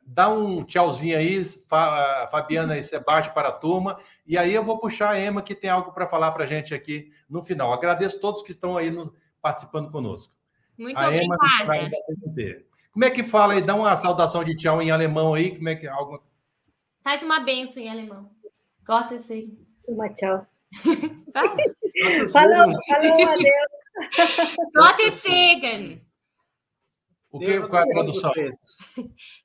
[0.06, 1.44] dá um tchauzinho aí,
[2.30, 4.00] Fabiana e Sebastião, para a turma.
[4.26, 6.74] E aí eu vou puxar a Emma, que tem algo para falar para a gente
[6.74, 7.72] aqui no final.
[7.72, 10.34] Agradeço a todos que estão aí no, participando conosco.
[10.78, 11.78] Muito a obrigada.
[11.78, 11.90] Emma,
[12.92, 13.62] como é que fala aí?
[13.62, 15.56] Dá uma saudação de tchau em alemão aí.
[15.56, 16.22] Como é que algo?
[17.02, 18.30] Faz uma benção em alemão.
[18.86, 19.46] Gott sei.
[19.88, 20.46] Uma tchau.
[21.34, 21.56] falou,
[22.32, 23.81] falou, adeus.
[24.74, 26.02] Gott Segen.
[27.32, 28.32] O que, Deus qual é a tradução?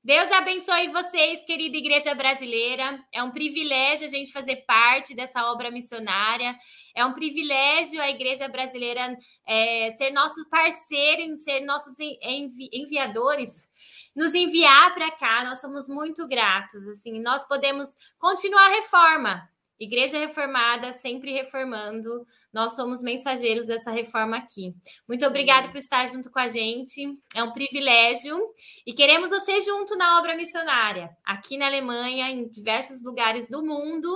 [0.02, 2.98] Deus abençoe vocês, querida Igreja Brasileira.
[3.14, 6.56] É um privilégio a gente fazer parte dessa obra missionária.
[6.96, 9.16] É um privilégio a Igreja Brasileira
[9.46, 15.44] é, ser nosso parceiro, ser nossos envi enviadores, nos enviar para cá.
[15.44, 16.88] Nós somos muito gratos.
[16.88, 19.48] Assim, nós podemos continuar a reforma.
[19.78, 22.26] Igreja Reformada, sempre reformando.
[22.52, 24.74] Nós somos mensageiros dessa reforma aqui.
[25.08, 27.12] Muito obrigada por estar junto com a gente.
[27.34, 28.40] É um privilégio.
[28.86, 34.14] E queremos você junto na obra missionária, aqui na Alemanha, em diversos lugares do mundo,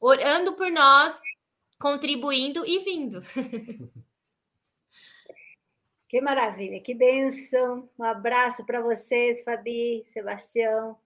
[0.00, 1.20] orando por nós,
[1.78, 3.20] contribuindo e vindo.
[6.14, 7.90] Que maravilha, que bênção.
[7.98, 10.96] Um abraço para vocês, Fabi, Sebastião.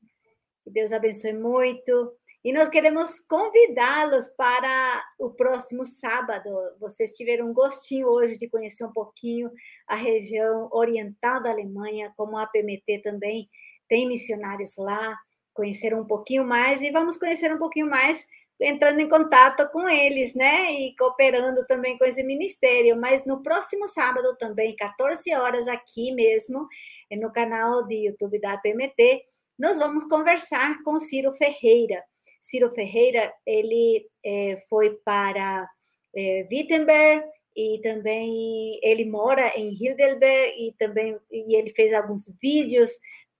[0.62, 2.14] Que Deus abençoe muito.
[2.48, 6.48] E nós queremos convidá-los para o próximo sábado.
[6.80, 9.50] Vocês tiveram um gostinho hoje de conhecer um pouquinho
[9.86, 13.50] a região oriental da Alemanha, como a PMT também
[13.86, 15.14] tem missionários lá,
[15.52, 18.26] conheceram um pouquinho mais e vamos conhecer um pouquinho mais
[18.58, 20.72] entrando em contato com eles, né?
[20.72, 22.98] E cooperando também com esse ministério.
[22.98, 26.66] Mas no próximo sábado também, 14 horas aqui mesmo,
[27.12, 29.22] no canal de YouTube da PMT,
[29.58, 32.02] nós vamos conversar com Ciro Ferreira.
[32.40, 35.68] Ciro Ferreira, ele é, foi para
[36.14, 37.24] é, Wittenberg
[37.56, 42.90] e também ele mora em Heidelberg e também e ele fez alguns vídeos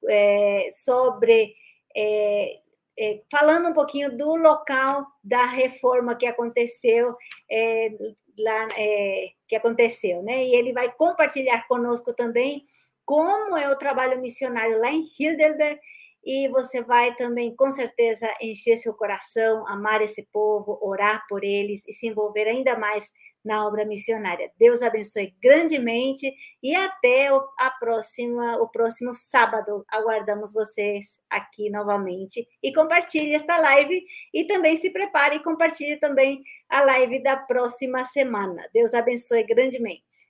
[0.08, 1.54] é, sobre
[1.96, 2.58] é,
[2.98, 7.14] é, falando um pouquinho do local da reforma que aconteceu
[7.48, 7.90] é,
[8.38, 8.68] lá
[9.46, 10.44] que aconteceu, né?
[10.44, 12.64] E ele vai compartilhar conosco também
[13.04, 15.80] como é o trabalho missionário lá em Heidelberg
[16.24, 21.82] e você vai também, com certeza, encher seu coração, amar esse povo, orar por eles
[21.86, 23.10] e se envolver ainda mais
[23.44, 24.50] na obra missionária.
[24.58, 26.30] Deus abençoe grandemente
[26.62, 29.84] e até a próxima, o próximo sábado.
[29.88, 34.04] Aguardamos vocês aqui novamente e compartilhe esta live
[34.34, 38.68] e também se prepare e compartilhe também a live da próxima semana.
[38.72, 40.28] Deus abençoe grandemente.